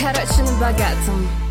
Короче, 0.00 0.42
на 0.42 0.52
богатом. 0.58 1.49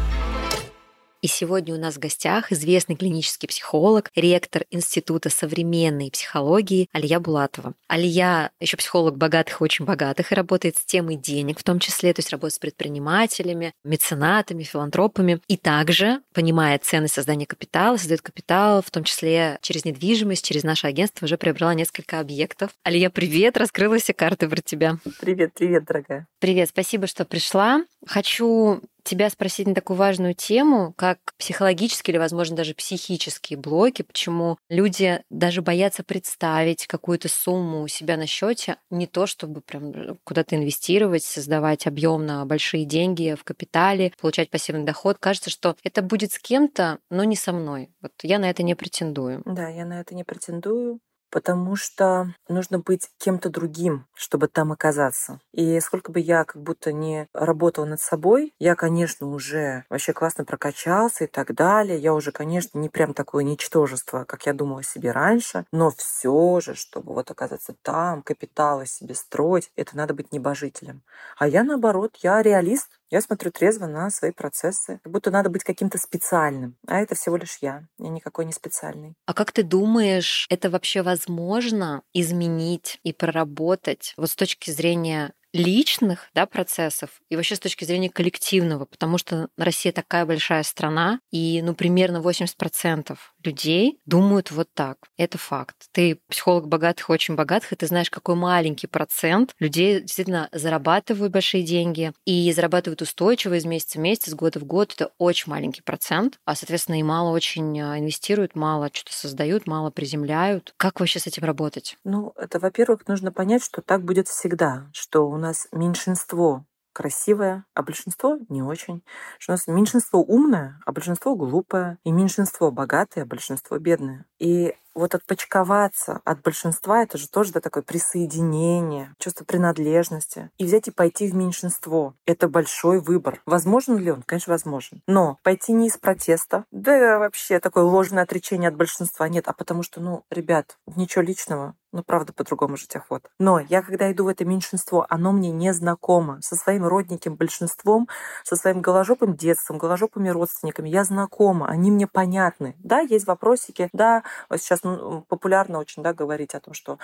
И 1.22 1.28
сегодня 1.28 1.76
у 1.76 1.78
нас 1.78 1.96
в 1.96 2.00
гостях 2.00 2.50
известный 2.54 2.96
клинический 2.96 3.50
психолог, 3.50 4.10
ректор 4.16 4.64
Института 4.72 5.30
современной 5.30 6.12
психологии 6.12 6.88
Алия 6.94 7.20
Булатова. 7.20 7.74
Алия 7.90 8.52
еще 8.62 8.78
психолог 8.78 9.18
богатых 9.18 9.60
и 9.60 9.64
очень 9.66 9.84
богатых 9.84 10.32
и 10.32 10.36
работает 10.36 10.78
с 10.78 10.86
темой 10.86 11.18
денег 11.18 11.60
в 11.60 11.64
том 11.64 11.80
числе, 11.80 12.14
то 12.14 12.20
есть 12.22 12.30
работает 12.32 12.54
с 12.54 12.60
предпринимателями, 12.60 13.74
меценатами, 13.84 14.64
филантропами. 14.64 15.42
И 15.50 15.58
также, 15.58 16.22
понимая 16.34 16.80
ценность 16.80 17.16
создания 17.16 17.46
капитала, 17.46 17.98
создает 17.98 18.22
капитал, 18.22 18.82
в 18.82 18.90
том 18.90 19.04
числе 19.04 19.60
через 19.62 19.84
недвижимость, 19.84 20.46
через 20.46 20.64
наше 20.64 20.88
агентство 20.88 21.26
уже 21.26 21.38
приобрела 21.38 21.74
несколько 21.74 22.22
объектов. 22.22 22.72
Алия, 22.84 23.10
привет, 23.10 23.58
раскрыла 23.58 23.98
все 23.98 24.14
карты 24.14 24.48
про 24.48 24.62
тебя. 24.62 25.00
Привет, 25.20 25.52
привет, 25.54 25.84
дорогая. 25.84 26.28
Привет, 26.40 26.70
спасибо, 26.70 27.08
что 27.08 27.26
пришла. 27.26 27.84
Хочу 28.08 28.82
тебя 29.10 29.30
спросить 29.30 29.68
на 29.68 29.74
такую 29.74 29.98
важную 29.98 30.36
тему, 30.36 30.94
как 30.96 31.18
психологические 31.38 32.14
или, 32.14 32.20
возможно, 32.20 32.56
даже 32.56 32.76
психические 32.76 33.58
блоки, 33.58 34.04
почему 34.04 34.58
люди 34.70 35.24
даже 35.30 35.62
боятся 35.62 36.04
представить 36.04 36.86
какую-то 36.86 37.28
сумму 37.28 37.82
у 37.82 37.88
себя 37.88 38.18
на 38.18 38.28
счете, 38.28 38.78
не 38.92 39.08
то 39.08 39.26
чтобы 39.26 39.62
прям 39.62 40.18
куда-то 40.24 40.56
инвестировать, 40.56 41.24
создавать 41.24 41.88
объемно 41.88 42.46
большие 42.46 42.86
деньги 42.86 43.36
в 43.40 43.44
капитале, 43.44 44.14
получать 44.22 44.52
пассивный 44.52 44.86
доход. 44.86 45.18
Кажется, 45.20 45.50
что 45.50 45.76
это 45.84 46.02
будет 46.04 46.32
с 46.32 46.40
кем-то, 46.40 47.00
но 47.10 47.24
не 47.24 47.36
со 47.36 47.52
мной. 47.52 47.90
Вот 48.02 48.12
я 48.22 48.38
на 48.38 48.50
это 48.50 48.62
не 48.62 48.76
претендую. 48.76 49.42
Да, 49.46 49.70
я 49.70 49.86
на 49.86 50.02
это 50.02 50.14
не 50.14 50.24
претендую 50.24 51.00
потому 51.30 51.76
что 51.76 52.34
нужно 52.48 52.80
быть 52.80 53.10
кем-то 53.18 53.50
другим, 53.50 54.06
чтобы 54.14 54.48
там 54.48 54.72
оказаться. 54.72 55.40
И 55.54 55.80
сколько 55.80 56.12
бы 56.12 56.20
я 56.20 56.44
как 56.44 56.62
будто 56.62 56.92
не 56.92 57.28
работала 57.34 57.86
над 57.86 58.02
собой, 58.02 58.54
я, 58.60 58.76
конечно, 58.76 59.28
уже 59.28 59.86
вообще 59.90 60.14
классно 60.14 60.46
прокачался 60.46 61.26
и 61.26 61.28
так 61.28 61.54
далее. 61.54 61.98
Я 62.00 62.14
уже, 62.14 62.32
конечно, 62.32 62.78
не 62.80 62.90
прям 62.90 63.14
такое 63.14 63.44
ничтожество, 63.44 64.24
как 64.26 64.46
я 64.46 64.54
думала 64.54 64.84
себе 64.84 65.12
раньше, 65.12 65.66
но 65.72 65.92
все 65.92 66.60
же, 66.62 66.76
чтобы 66.76 67.14
вот 67.14 67.32
оказаться 67.32 67.76
там, 67.82 68.22
капиталы 68.22 68.86
себе 68.86 69.16
строить, 69.16 69.72
это 69.76 69.96
надо 69.98 70.14
быть 70.14 70.32
небожителем. 70.32 71.02
А 71.38 71.48
я, 71.48 71.64
наоборот, 71.64 72.16
я 72.22 72.42
реалист, 72.42 72.99
я 73.10 73.22
смотрю 73.22 73.52
трезво 73.52 73.88
на 73.88 74.10
свои 74.10 74.32
процессы, 74.32 75.00
как 75.04 75.12
будто 75.12 75.32
надо 75.32 75.50
быть 75.50 75.64
каким-то 75.64 75.98
специальным. 75.98 76.76
А 76.88 77.00
это 77.00 77.16
всего 77.16 77.38
лишь 77.38 77.58
я. 77.62 77.88
Я 77.98 78.10
никакой 78.10 78.46
не 78.46 78.54
специальный. 78.54 79.16
А 79.26 79.34
как 79.34 79.52
ты 79.52 79.64
думаешь, 79.64 80.46
это 80.50 80.70
вообще 80.70 81.02
возможно 81.02 82.04
изменить 82.14 83.00
и 83.04 83.14
проработать 83.14 84.14
вот 84.18 84.30
с 84.30 84.36
точки 84.36 84.72
зрения 84.72 85.34
личных 85.54 86.30
да, 86.34 86.46
процессов 86.46 87.10
и 87.30 87.36
вообще 87.36 87.56
с 87.56 87.60
точки 87.60 87.84
зрения 87.84 88.10
коллективного, 88.10 88.86
потому 88.86 89.18
что 89.18 89.50
Россия 89.58 89.92
такая 89.92 90.26
большая 90.26 90.64
страна, 90.64 91.20
и 91.32 91.62
ну, 91.64 91.74
примерно 91.74 92.18
80% 92.18 93.18
людей 93.44 94.00
думают 94.06 94.52
вот 94.52 94.70
так. 94.74 94.98
Это 95.18 95.38
факт. 95.38 95.88
Ты 95.92 96.20
психолог 96.28 96.68
богатых, 96.68 97.10
очень 97.10 97.36
богатых, 97.36 97.74
и 97.74 97.76
ты 97.76 97.88
знаешь, 97.88 98.10
какой 98.10 98.36
маленький 98.36 98.88
процент 98.88 99.56
людей 99.60 100.02
действительно 100.02 100.50
зарабатывают 100.52 101.32
большие 101.32 101.64
деньги 101.64 102.12
и 102.26 102.52
зарабатывают 102.52 103.02
устойчиво 103.02 103.56
из 103.56 103.66
месяца 103.66 103.98
в 103.98 104.02
месяц, 104.02 104.30
из 104.30 104.36
года 104.36 104.60
в 104.60 104.66
год. 104.66 104.94
Это 104.94 105.12
очень 105.18 105.50
маленький 105.52 105.82
процент, 105.82 106.40
а, 106.46 106.56
соответственно, 106.56 107.00
и 107.00 107.04
мало 107.04 107.32
очень 107.32 107.80
а, 107.80 107.98
инвестируют, 108.00 108.56
мало 108.56 108.90
что-то 108.92 109.14
создают, 109.14 109.68
мало 109.68 109.90
приземляют. 109.92 110.74
Как 110.78 111.00
вообще 111.00 111.20
с 111.20 111.28
этим 111.28 111.44
работать? 111.44 111.98
Ну, 112.04 112.34
это, 112.36 112.60
во-первых, 112.60 113.08
нужно 113.08 113.32
понять, 113.32 113.64
что 113.64 113.82
так 113.82 114.04
будет 114.04 114.28
всегда, 114.28 114.90
что 114.94 115.30
у 115.30 115.38
нас 115.38 115.68
меньшинство 115.72 116.66
красивое, 117.00 117.64
а 117.74 117.82
большинство 117.82 118.38
не 118.50 118.62
очень. 118.62 119.04
Что 119.38 119.54
у 119.54 119.56
нас 119.56 119.68
меньшинство 119.68 120.20
умное, 120.20 120.82
а 120.86 120.92
большинство 120.92 121.34
глупое. 121.34 121.98
И 122.04 122.12
меньшинство 122.12 122.72
богатое, 122.72 123.24
а 123.24 123.28
большинство 123.28 123.80
бедное. 123.80 124.26
И 124.38 124.76
вот 124.94 125.16
отпочковаться 125.16 126.20
от 126.26 126.42
большинства, 126.42 127.04
это 127.04 127.18
же 127.18 127.30
тоже 127.30 127.54
да, 127.54 127.62
такое 127.62 127.84
присоединение, 127.84 129.16
чувство 129.18 129.46
принадлежности. 129.46 130.52
И 130.58 130.66
взять 130.66 130.90
и 130.90 130.92
пойти 130.92 131.30
в 131.30 131.36
меньшинство. 131.36 132.16
Это 132.26 132.50
большой 132.50 133.00
выбор. 133.00 133.42
Возможен 133.46 133.98
ли 133.98 134.12
он? 134.12 134.22
Конечно, 134.24 134.52
возможен. 134.52 135.02
Но 135.08 135.38
пойти 135.42 135.72
не 135.72 135.88
из 135.88 135.98
протеста, 135.98 136.66
да 136.72 137.18
вообще 137.18 137.60
такое 137.60 137.86
ложное 137.86 138.24
отречение 138.24 138.68
от 138.68 138.76
большинства 138.76 139.30
нет, 139.30 139.48
а 139.48 139.54
потому 139.54 139.84
что, 139.84 140.02
ну, 140.02 140.26
ребят, 140.30 140.78
ничего 140.98 141.22
личного, 141.22 141.76
ну, 141.92 142.04
правда, 142.04 142.34
по-другому 142.34 142.78
жить 142.78 142.96
охота. 142.96 143.30
Но 143.40 143.60
я, 143.60 143.82
когда 143.82 144.12
иду 144.12 144.26
в 144.26 144.28
это 144.28 144.46
меньшинство, 144.46 145.06
оно 145.10 145.32
мне 145.32 145.52
не 145.52 145.74
знакомо. 145.74 146.40
Со 146.42 146.56
своим 146.56 146.86
родненьким 146.86 147.36
большинством, 147.36 148.08
со 148.44 148.56
своим 148.56 148.82
голожопым 148.82 149.36
детством, 149.36 149.78
голожопыми 149.78 150.30
родственниками 150.30 150.90
я 150.90 151.04
знакома, 151.04 151.68
они 151.68 151.92
мне 151.92 152.08
понятны. 152.08 152.76
Да, 152.80 153.00
есть 153.00 153.28
вопросики, 153.28 153.90
да, 153.94 154.24
вот 154.50 154.62
сейчас 154.62 154.84
ну, 154.84 155.26
популярно 155.28 155.80
очень, 155.80 156.04
да, 156.04 156.14
говорить 156.14 156.54
о 156.56 156.60
том, 156.60 156.74
что 156.74 157.00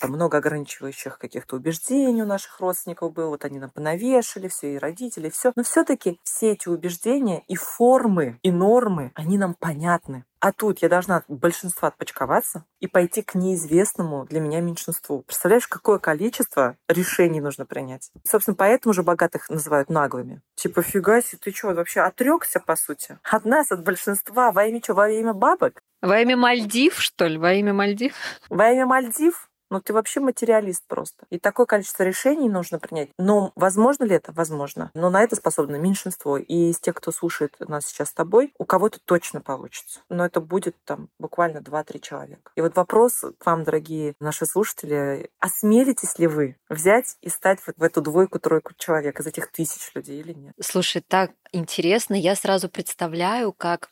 там 0.00 0.10
много 0.10 0.38
ограничивающих 0.38 1.18
каких-то 1.18 1.56
убеждений 1.56 2.22
у 2.22 2.26
наших 2.26 2.60
родственников 2.60 3.12
было, 3.12 3.28
вот 3.28 3.44
они 3.44 3.58
нам 3.58 3.70
понавешали, 3.70 4.48
все, 4.48 4.74
и 4.74 4.78
родители, 4.78 5.30
все. 5.30 5.52
Но 5.54 5.62
все-таки 5.62 6.18
все 6.24 6.52
эти 6.52 6.68
убеждения 6.68 7.42
и 7.46 7.56
формы, 7.56 8.38
и 8.42 8.50
нормы, 8.50 9.12
они 9.14 9.38
нам 9.38 9.54
понятны. 9.54 10.24
А 10.44 10.52
тут 10.52 10.82
я 10.82 10.90
должна 10.90 11.16
от 11.16 11.24
большинства 11.26 11.88
отпочковаться 11.88 12.66
и 12.78 12.86
пойти 12.86 13.22
к 13.22 13.34
неизвестному 13.34 14.26
для 14.26 14.40
меня 14.40 14.60
меньшинству. 14.60 15.22
Представляешь, 15.22 15.66
какое 15.66 15.98
количество 15.98 16.76
решений 16.86 17.40
нужно 17.40 17.64
принять? 17.64 18.10
И, 18.22 18.28
собственно, 18.28 18.54
поэтому 18.54 18.92
же 18.92 19.02
богатых 19.02 19.48
называют 19.48 19.88
наглыми. 19.88 20.42
Типа, 20.54 20.82
фига 20.82 21.22
себе, 21.22 21.38
ты 21.42 21.50
что, 21.50 21.68
вообще 21.68 22.00
отрекся, 22.00 22.60
по 22.60 22.76
сути? 22.76 23.18
От 23.22 23.46
нас, 23.46 23.72
от 23.72 23.82
большинства, 23.84 24.52
во 24.52 24.66
имя 24.66 24.82
что, 24.84 24.92
во 24.92 25.08
имя 25.08 25.32
бабок? 25.32 25.80
Во 26.02 26.20
имя 26.20 26.36
Мальдив, 26.36 27.00
что 27.00 27.24
ли? 27.24 27.38
Во 27.38 27.54
имя 27.54 27.72
Мальдив? 27.72 28.12
Во 28.50 28.70
имя 28.70 28.84
Мальдив? 28.84 29.48
Ну, 29.74 29.80
ты 29.80 29.92
вообще 29.92 30.20
материалист 30.20 30.84
просто. 30.86 31.26
И 31.30 31.40
такое 31.40 31.66
количество 31.66 32.04
решений 32.04 32.48
нужно 32.48 32.78
принять. 32.78 33.08
Но 33.18 33.50
возможно 33.56 34.04
ли 34.04 34.14
это? 34.14 34.30
Возможно. 34.30 34.92
Но 34.94 35.10
на 35.10 35.20
это 35.20 35.34
способно 35.34 35.74
меньшинство. 35.74 36.38
И 36.38 36.70
из 36.70 36.78
тех, 36.78 36.94
кто 36.94 37.10
слушает 37.10 37.56
нас 37.58 37.86
сейчас 37.86 38.10
с 38.10 38.12
тобой, 38.12 38.54
у 38.56 38.66
кого-то 38.66 39.00
точно 39.04 39.40
получится. 39.40 40.02
Но 40.08 40.24
это 40.24 40.40
будет 40.40 40.76
там 40.84 41.08
буквально 41.18 41.58
2-3 41.58 41.98
человека. 41.98 42.52
И 42.54 42.60
вот 42.60 42.76
вопрос 42.76 43.24
к 43.36 43.46
вам, 43.46 43.64
дорогие 43.64 44.14
наши 44.20 44.46
слушатели. 44.46 45.28
Осмелитесь 45.40 46.20
ли 46.20 46.28
вы 46.28 46.56
взять 46.68 47.16
и 47.20 47.28
стать 47.28 47.58
вот 47.66 47.74
в 47.76 47.82
эту 47.82 48.00
двойку-тройку 48.00 48.74
человек 48.78 49.18
из 49.18 49.26
этих 49.26 49.50
тысяч 49.50 49.90
людей 49.96 50.20
или 50.20 50.34
нет? 50.34 50.54
Слушай, 50.60 51.02
так 51.02 51.32
интересно. 51.50 52.14
Я 52.14 52.36
сразу 52.36 52.68
представляю, 52.68 53.52
как 53.52 53.90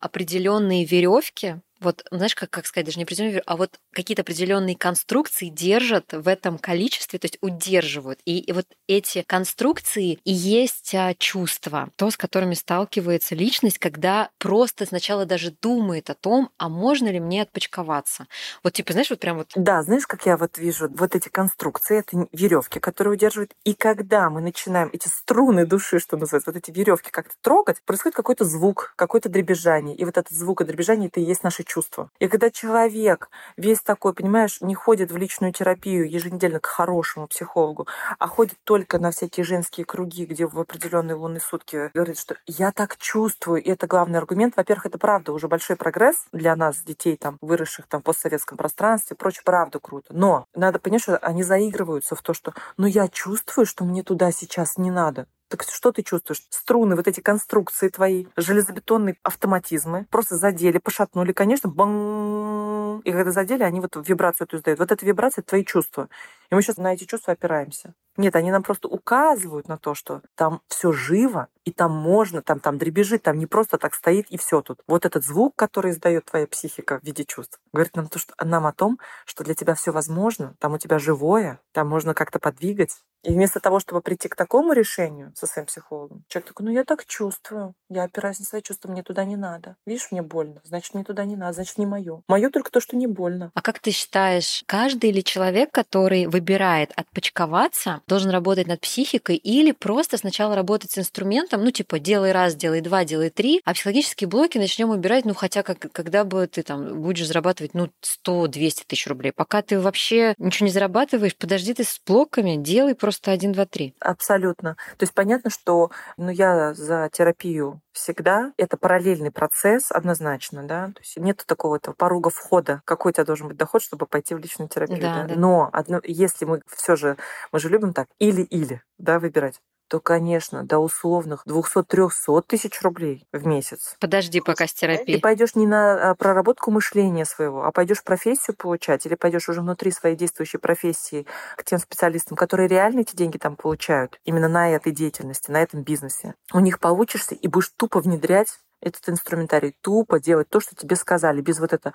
определенные 0.00 0.84
веревки 0.84 1.60
вот, 1.80 2.04
знаешь, 2.10 2.34
как, 2.34 2.50
как 2.50 2.66
сказать, 2.66 2.86
даже 2.86 2.98
не 2.98 3.04
определенные, 3.04 3.42
а 3.46 3.56
вот 3.56 3.78
какие-то 3.92 4.22
определенные 4.22 4.76
конструкции 4.76 5.48
держат 5.48 6.12
в 6.12 6.28
этом 6.28 6.58
количестве, 6.58 7.18
то 7.18 7.24
есть 7.26 7.38
удерживают. 7.40 8.20
И, 8.24 8.38
и 8.38 8.52
вот 8.52 8.66
эти 8.86 9.22
конструкции 9.26 10.18
и 10.24 10.32
есть 10.32 10.94
а, 10.94 11.14
чувства, 11.14 11.88
то, 11.96 12.10
с 12.10 12.16
которыми 12.16 12.54
сталкивается 12.54 13.34
личность, 13.34 13.78
когда 13.78 14.30
просто 14.38 14.86
сначала 14.86 15.24
даже 15.24 15.54
думает 15.62 16.10
о 16.10 16.14
том, 16.14 16.50
а 16.58 16.68
можно 16.68 17.08
ли 17.08 17.20
мне 17.20 17.42
отпочковаться. 17.42 18.26
Вот 18.62 18.74
типа, 18.74 18.92
знаешь, 18.92 19.10
вот 19.10 19.20
прям 19.20 19.38
вот... 19.38 19.52
Да, 19.54 19.82
знаешь, 19.82 20.06
как 20.06 20.26
я 20.26 20.36
вот 20.36 20.58
вижу 20.58 20.88
вот 20.94 21.16
эти 21.16 21.28
конструкции, 21.28 22.00
это 22.00 22.28
веревки, 22.32 22.78
которые 22.78 23.14
удерживают. 23.14 23.52
И 23.64 23.74
когда 23.74 24.28
мы 24.28 24.40
начинаем 24.40 24.90
эти 24.92 25.08
струны 25.08 25.66
души, 25.66 25.98
что 25.98 26.16
называется, 26.16 26.50
вот 26.50 26.58
эти 26.58 26.70
веревки 26.70 27.10
как-то 27.10 27.34
трогать, 27.40 27.82
происходит 27.84 28.16
какой-то 28.16 28.44
звук, 28.44 28.92
какое-то 28.96 29.28
дребезжание. 29.28 29.96
И 29.96 30.04
вот 30.04 30.16
этот 30.18 30.32
звук 30.32 30.60
и 30.60 30.64
дребезжание, 30.64 31.08
это 31.08 31.20
и 31.20 31.24
есть 31.24 31.42
наше 31.42 31.64
чувства. 31.70 32.10
И 32.18 32.26
когда 32.26 32.50
человек 32.50 33.30
весь 33.56 33.80
такой, 33.80 34.12
понимаешь, 34.12 34.60
не 34.60 34.74
ходит 34.74 35.12
в 35.12 35.16
личную 35.16 35.52
терапию 35.52 36.10
еженедельно 36.10 36.58
к 36.58 36.66
хорошему 36.66 37.28
психологу, 37.28 37.86
а 38.18 38.26
ходит 38.26 38.58
только 38.64 38.98
на 38.98 39.12
всякие 39.12 39.44
женские 39.44 39.86
круги, 39.86 40.26
где 40.26 40.46
в 40.46 40.58
определенные 40.58 41.14
лунные 41.14 41.40
сутки 41.40 41.90
говорит, 41.94 42.18
что 42.18 42.36
я 42.46 42.72
так 42.72 42.96
чувствую, 42.96 43.62
и 43.62 43.70
это 43.70 43.86
главный 43.86 44.18
аргумент. 44.18 44.56
Во-первых, 44.56 44.86
это 44.86 44.98
правда 44.98 45.32
уже 45.32 45.46
большой 45.46 45.76
прогресс 45.76 46.16
для 46.32 46.56
нас, 46.56 46.82
детей, 46.82 47.16
там, 47.16 47.38
выросших 47.40 47.86
там, 47.86 48.00
в 48.00 48.04
постсоветском 48.04 48.58
пространстве, 48.58 49.16
прочее, 49.16 49.42
правда 49.44 49.78
круто. 49.78 50.12
Но 50.12 50.46
надо 50.54 50.80
понять, 50.80 51.02
что 51.02 51.18
они 51.18 51.44
заигрываются 51.44 52.16
в 52.16 52.22
то, 52.22 52.34
что 52.34 52.52
ну 52.76 52.86
я 52.86 53.06
чувствую, 53.08 53.64
что 53.64 53.84
мне 53.84 54.02
туда 54.02 54.32
сейчас 54.32 54.76
не 54.76 54.90
надо. 54.90 55.26
Так 55.50 55.64
что 55.64 55.90
ты 55.90 56.04
чувствуешь? 56.04 56.42
Струны, 56.48 56.94
вот 56.94 57.08
эти 57.08 57.20
конструкции 57.20 57.88
твои, 57.88 58.26
железобетонные 58.36 59.16
автоматизмы 59.24 60.06
просто 60.08 60.36
задели, 60.36 60.78
пошатнули, 60.78 61.32
конечно, 61.32 61.66
бang! 61.68 63.02
И 63.02 63.10
когда 63.10 63.32
задели, 63.32 63.64
они 63.64 63.80
вот 63.80 63.96
вибрацию 64.08 64.46
эту 64.46 64.58
издают. 64.58 64.78
Вот 64.78 64.92
эта 64.92 65.04
вибрация— 65.04 65.42
это 65.42 65.50
твои 65.50 65.64
чувства. 65.64 66.08
И 66.50 66.54
мы 66.54 66.62
сейчас 66.62 66.76
на 66.76 66.94
эти 66.94 67.04
чувства 67.04 67.32
опираемся. 67.32 67.94
Нет, 68.16 68.36
они 68.36 68.52
нам 68.52 68.62
просто 68.62 68.86
указывают 68.86 69.66
на 69.66 69.76
то, 69.76 69.94
что 69.94 70.22
там 70.36 70.60
все 70.68 70.92
живо, 70.92 71.48
и 71.64 71.72
там 71.72 71.92
можно, 71.92 72.42
там, 72.42 72.60
там 72.60 72.78
дребезжит, 72.78 73.22
там 73.22 73.38
не 73.38 73.46
просто 73.46 73.78
так 73.78 73.94
стоит 73.94 74.26
и 74.30 74.36
все 74.36 74.60
тут. 74.62 74.80
Вот 74.86 75.04
этот 75.04 75.24
звук, 75.24 75.54
который 75.56 75.90
издает 75.90 76.26
твоя 76.26 76.46
психика 76.46 77.00
в 77.00 77.04
виде 77.04 77.24
чувств, 77.24 77.58
говорит 77.72 77.96
нам, 77.96 78.08
то, 78.08 78.18
что, 78.18 78.34
нам 78.44 78.66
о 78.66 78.72
том, 78.72 79.00
что 79.26 79.42
для 79.42 79.54
тебя 79.54 79.74
все 79.74 79.90
возможно, 79.90 80.54
там 80.60 80.74
у 80.74 80.78
тебя 80.78 80.98
живое, 80.98 81.60
там 81.72 81.88
можно 81.88 82.14
как-то 82.14 82.38
подвигать. 82.38 83.00
И 83.22 83.30
вместо 83.30 83.60
того, 83.60 83.80
чтобы 83.80 84.00
прийти 84.00 84.28
к 84.28 84.36
такому 84.36 84.72
решению 84.72 85.32
со 85.36 85.46
своим 85.46 85.66
психологом, 85.66 86.24
человек 86.28 86.48
такой, 86.48 86.66
ну 86.66 86.72
я 86.72 86.84
так 86.84 87.04
чувствую, 87.04 87.74
я 87.90 88.04
опираюсь 88.04 88.38
на 88.38 88.46
свои 88.46 88.62
чувства, 88.62 88.90
мне 88.90 89.02
туда 89.02 89.24
не 89.24 89.36
надо. 89.36 89.76
Видишь, 89.86 90.08
мне 90.10 90.22
больно, 90.22 90.60
значит, 90.64 90.94
мне 90.94 91.04
туда 91.04 91.24
не 91.24 91.36
надо, 91.36 91.54
значит, 91.54 91.76
не 91.76 91.86
мое. 91.86 92.22
Мое 92.28 92.50
только 92.50 92.70
то, 92.70 92.80
что 92.80 92.96
не 92.96 93.06
больно. 93.06 93.50
А 93.54 93.62
как 93.62 93.78
ты 93.78 93.90
считаешь, 93.90 94.64
каждый 94.66 95.10
или 95.10 95.20
человек, 95.20 95.70
который 95.70 96.26
выбирает 96.26 96.92
отпочковаться, 96.96 98.00
должен 98.06 98.30
работать 98.30 98.66
над 98.66 98.80
психикой 98.80 99.36
или 99.36 99.72
просто 99.72 100.16
сначала 100.16 100.54
работать 100.54 100.92
с 100.92 100.98
инструментом, 100.98 101.62
ну, 101.62 101.70
типа, 101.70 101.98
делай 101.98 102.32
раз, 102.32 102.54
делай 102.54 102.80
два, 102.80 103.04
делай 103.04 103.30
три, 103.30 103.60
а 103.64 103.74
психологические 103.74 104.28
блоки 104.28 104.56
начнем 104.56 104.90
убирать, 104.90 105.26
ну, 105.26 105.34
хотя 105.34 105.62
как, 105.62 105.92
когда 105.92 106.24
бы 106.24 106.46
ты 106.46 106.62
там 106.62 107.02
будешь 107.02 107.26
зарабатывать, 107.26 107.74
ну, 107.74 107.90
100-200 108.26 108.84
тысяч 108.86 109.06
рублей. 109.06 109.32
Пока 109.32 109.60
ты 109.60 109.78
вообще 109.78 110.34
ничего 110.38 110.66
не 110.66 110.72
зарабатываешь, 110.72 111.36
подожди 111.36 111.74
ты 111.74 111.84
с 111.84 112.00
блоками, 112.06 112.56
делай 112.56 112.94
просто 112.94 113.09
один, 113.30 113.52
два, 113.52 113.66
три. 113.66 113.94
Абсолютно. 114.00 114.76
То 114.96 115.02
есть 115.04 115.14
понятно, 115.14 115.50
что 115.50 115.90
ну, 116.16 116.30
я 116.30 116.74
за 116.74 117.08
терапию 117.12 117.80
всегда. 117.92 118.52
Это 118.56 118.76
параллельный 118.76 119.30
процесс 119.30 119.90
однозначно, 119.90 120.62
да. 120.62 120.86
То 120.88 121.00
есть 121.00 121.16
нет 121.16 121.44
такого 121.46 121.76
этого 121.76 121.94
порога 121.94 122.30
входа. 122.30 122.82
Какой 122.84 123.10
у 123.10 123.12
тебя 123.12 123.24
должен 123.24 123.48
быть 123.48 123.56
доход, 123.56 123.82
чтобы 123.82 124.06
пойти 124.06 124.34
в 124.34 124.38
личную 124.38 124.68
терапию. 124.68 125.00
Да, 125.00 125.22
да? 125.22 125.24
да. 125.28 125.34
Но 125.34 125.70
одно, 125.72 126.00
если 126.04 126.44
мы 126.44 126.62
все 126.66 126.96
же, 126.96 127.16
мы 127.52 127.58
же 127.58 127.68
любим 127.68 127.92
так, 127.92 128.08
или-или, 128.18 128.82
да, 128.98 129.18
выбирать 129.18 129.60
то, 129.90 129.98
конечно, 129.98 130.62
до 130.62 130.78
условных 130.78 131.44
200-300 131.48 132.44
тысяч 132.46 132.80
рублей 132.80 133.26
в 133.32 133.44
месяц. 133.44 133.96
Подожди 133.98 134.40
пока 134.40 134.68
с 134.68 134.72
Ты 134.72 134.82
терапией. 134.82 135.20
пойдешь 135.20 135.56
не 135.56 135.66
на 135.66 136.10
а, 136.10 136.14
проработку 136.14 136.70
мышления 136.70 137.24
своего, 137.24 137.64
а 137.64 137.72
пойдешь 137.72 138.04
профессию 138.04 138.56
получать, 138.56 139.04
или 139.04 139.16
пойдешь 139.16 139.48
уже 139.48 139.62
внутри 139.62 139.90
своей 139.90 140.14
действующей 140.14 140.60
профессии 140.60 141.26
к 141.56 141.64
тем 141.64 141.80
специалистам, 141.80 142.36
которые 142.36 142.68
реально 142.68 143.00
эти 143.00 143.16
деньги 143.16 143.36
там 143.36 143.56
получают, 143.56 144.20
именно 144.24 144.48
на 144.48 144.70
этой 144.70 144.92
деятельности, 144.92 145.50
на 145.50 145.60
этом 145.60 145.82
бизнесе. 145.82 146.34
У 146.52 146.60
них 146.60 146.78
получишься 146.78 147.34
и 147.34 147.48
будешь 147.48 147.72
тупо 147.76 147.98
внедрять 147.98 148.60
этот 148.80 149.08
инструментарий, 149.08 149.74
тупо 149.80 150.20
делать 150.20 150.48
то, 150.48 150.60
что 150.60 150.76
тебе 150.76 150.94
сказали, 150.94 151.40
без 151.40 151.58
вот 151.58 151.72
это 151.72 151.92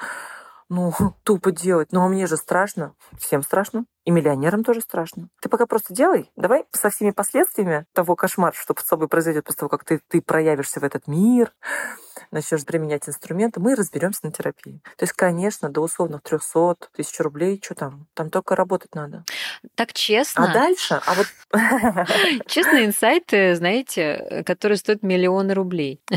ну, 0.67 0.91
тупо 1.23 1.51
делать. 1.51 1.93
Ну, 1.93 2.01
а 2.01 2.09
мне 2.09 2.27
же 2.27 2.35
страшно. 2.35 2.93
Всем 3.17 3.41
страшно. 3.41 3.85
И 4.05 4.11
миллионерам 4.11 4.63
тоже 4.63 4.81
страшно. 4.81 5.29
Ты 5.41 5.49
пока 5.49 5.65
просто 5.65 5.93
делай. 5.93 6.31
Давай 6.35 6.65
со 6.71 6.89
всеми 6.91 7.09
последствиями 7.09 7.85
того 7.93 8.15
кошмара, 8.15 8.53
что 8.55 8.75
с 8.77 8.85
собой 8.85 9.07
произойдет 9.07 9.45
после 9.45 9.59
того, 9.59 9.69
как 9.69 9.83
ты, 9.83 9.99
ты 10.07 10.21
проявишься 10.21 10.79
в 10.79 10.83
этот 10.83 11.07
мир, 11.07 11.51
начнешь 12.31 12.65
применять 12.65 13.07
инструменты, 13.07 13.59
мы 13.59 13.75
разберемся 13.75 14.21
на 14.23 14.31
терапии. 14.31 14.81
То 14.97 15.03
есть, 15.03 15.13
конечно, 15.13 15.69
до 15.69 15.81
условных 15.81 16.21
300 16.21 16.75
тысяч 16.95 17.19
рублей, 17.19 17.59
что 17.63 17.75
там? 17.75 18.07
Там 18.13 18.29
только 18.29 18.55
работать 18.55 18.93
надо. 18.93 19.23
Так 19.75 19.93
честно. 19.93 20.51
А 20.51 20.53
дальше? 20.53 21.01
А 21.05 21.13
вот... 21.15 21.27
Честные 22.47 22.85
инсайты, 22.85 23.55
знаете, 23.55 24.43
которые 24.45 24.77
стоят 24.77 25.03
миллионы 25.03 25.53
рублей. 25.53 26.01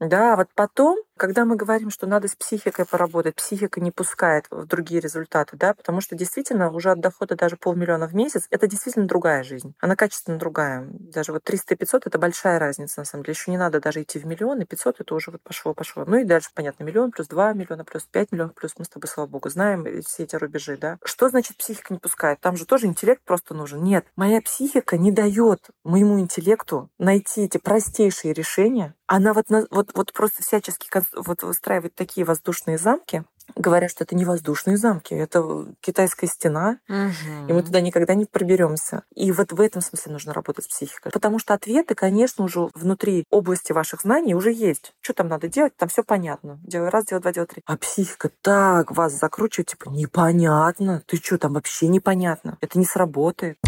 Да, 0.00 0.36
вот 0.36 0.46
потом, 0.54 0.96
когда 1.16 1.44
мы 1.44 1.56
говорим, 1.56 1.90
что 1.90 2.06
надо 2.06 2.28
с 2.28 2.36
психикой 2.36 2.84
поработать, 2.84 3.34
психика 3.34 3.80
не 3.80 3.90
пускает 3.90 4.46
в 4.48 4.64
другие 4.64 5.00
результаты, 5.00 5.56
да, 5.56 5.74
потому 5.74 6.00
что 6.00 6.14
действительно 6.14 6.70
уже 6.70 6.92
от 6.92 7.00
дохода 7.00 7.27
даже 7.36 7.56
полмиллиона 7.56 8.06
в 8.06 8.14
месяц, 8.14 8.46
это 8.50 8.66
действительно 8.66 9.06
другая 9.06 9.42
жизнь. 9.42 9.74
Она 9.80 9.96
качественно 9.96 10.38
другая. 10.38 10.86
Даже 10.90 11.32
вот 11.32 11.44
300 11.44 11.74
и 11.74 11.76
500 11.76 12.06
это 12.06 12.18
большая 12.18 12.58
разница, 12.58 13.00
на 13.00 13.04
самом 13.04 13.24
деле. 13.24 13.34
Еще 13.38 13.50
не 13.50 13.58
надо 13.58 13.80
даже 13.80 14.02
идти 14.02 14.18
в 14.18 14.26
миллион, 14.26 14.60
и 14.60 14.64
500 14.64 15.00
это 15.00 15.14
уже 15.14 15.30
вот 15.30 15.42
пошло, 15.42 15.74
пошло. 15.74 16.04
Ну 16.06 16.16
и 16.16 16.24
дальше, 16.24 16.50
понятно, 16.54 16.84
миллион 16.84 17.10
плюс 17.10 17.28
2 17.28 17.52
миллиона, 17.54 17.84
плюс 17.84 18.04
5 18.04 18.32
миллионов, 18.32 18.54
плюс 18.54 18.74
мы 18.78 18.84
с 18.84 18.88
тобой, 18.88 19.08
слава 19.08 19.28
богу, 19.28 19.48
знаем 19.48 19.84
все 20.02 20.24
эти 20.24 20.36
рубежи, 20.36 20.76
да. 20.76 20.98
Что 21.04 21.28
значит 21.28 21.56
психика 21.56 21.92
не 21.92 21.98
пускает? 21.98 22.40
Там 22.40 22.56
же 22.56 22.66
тоже 22.66 22.86
интеллект 22.86 23.22
просто 23.24 23.54
нужен. 23.54 23.82
Нет, 23.82 24.06
моя 24.16 24.40
психика 24.40 24.96
не 24.96 25.12
дает 25.12 25.68
моему 25.84 26.20
интеллекту 26.20 26.90
найти 26.98 27.42
эти 27.42 27.58
простейшие 27.58 28.32
решения. 28.32 28.94
Она 29.06 29.32
вот, 29.32 29.46
вот, 29.70 29.90
вот 29.94 30.12
просто 30.12 30.42
всячески 30.42 30.88
вот 31.14 31.42
выстраивает 31.42 31.94
такие 31.94 32.24
воздушные 32.26 32.78
замки, 32.78 33.24
говоря, 33.56 33.88
что 33.88 34.04
это 34.04 34.14
не 34.14 34.24
воздушные 34.24 34.76
замки, 34.76 35.14
это 35.14 35.66
китайская 35.80 36.26
стена, 36.26 36.78
и 36.88 37.52
мы 37.52 37.62
туда 37.62 37.80
никогда 37.80 38.14
не 38.14 38.24
проберемся. 38.24 39.02
И 39.14 39.32
вот 39.32 39.52
в 39.52 39.60
этом 39.60 39.82
смысле 39.82 40.12
нужно 40.12 40.32
работать 40.32 40.66
с 40.66 40.68
психикой. 40.68 41.12
Потому 41.12 41.38
что 41.38 41.54
ответы, 41.54 41.94
конечно, 41.94 42.44
уже 42.44 42.68
внутри 42.74 43.24
области 43.30 43.72
ваших 43.72 44.02
знаний 44.02 44.34
уже 44.34 44.52
есть. 44.52 44.92
Что 45.00 45.14
там 45.14 45.28
надо 45.28 45.48
делать? 45.48 45.76
Там 45.76 45.88
все 45.88 46.02
понятно. 46.02 46.58
Делай 46.62 46.88
раз, 46.88 47.06
делай 47.06 47.20
два, 47.20 47.32
делай 47.32 47.46
три. 47.46 47.62
А 47.66 47.76
психика 47.76 48.30
так 48.42 48.90
вас 48.92 49.12
закручивает, 49.18 49.68
типа, 49.68 49.88
непонятно. 49.88 51.02
Ты 51.06 51.16
что, 51.16 51.38
там 51.38 51.54
вообще 51.54 51.88
непонятно. 51.88 52.58
Это 52.60 52.78
не 52.78 52.84
сработает. 52.84 53.58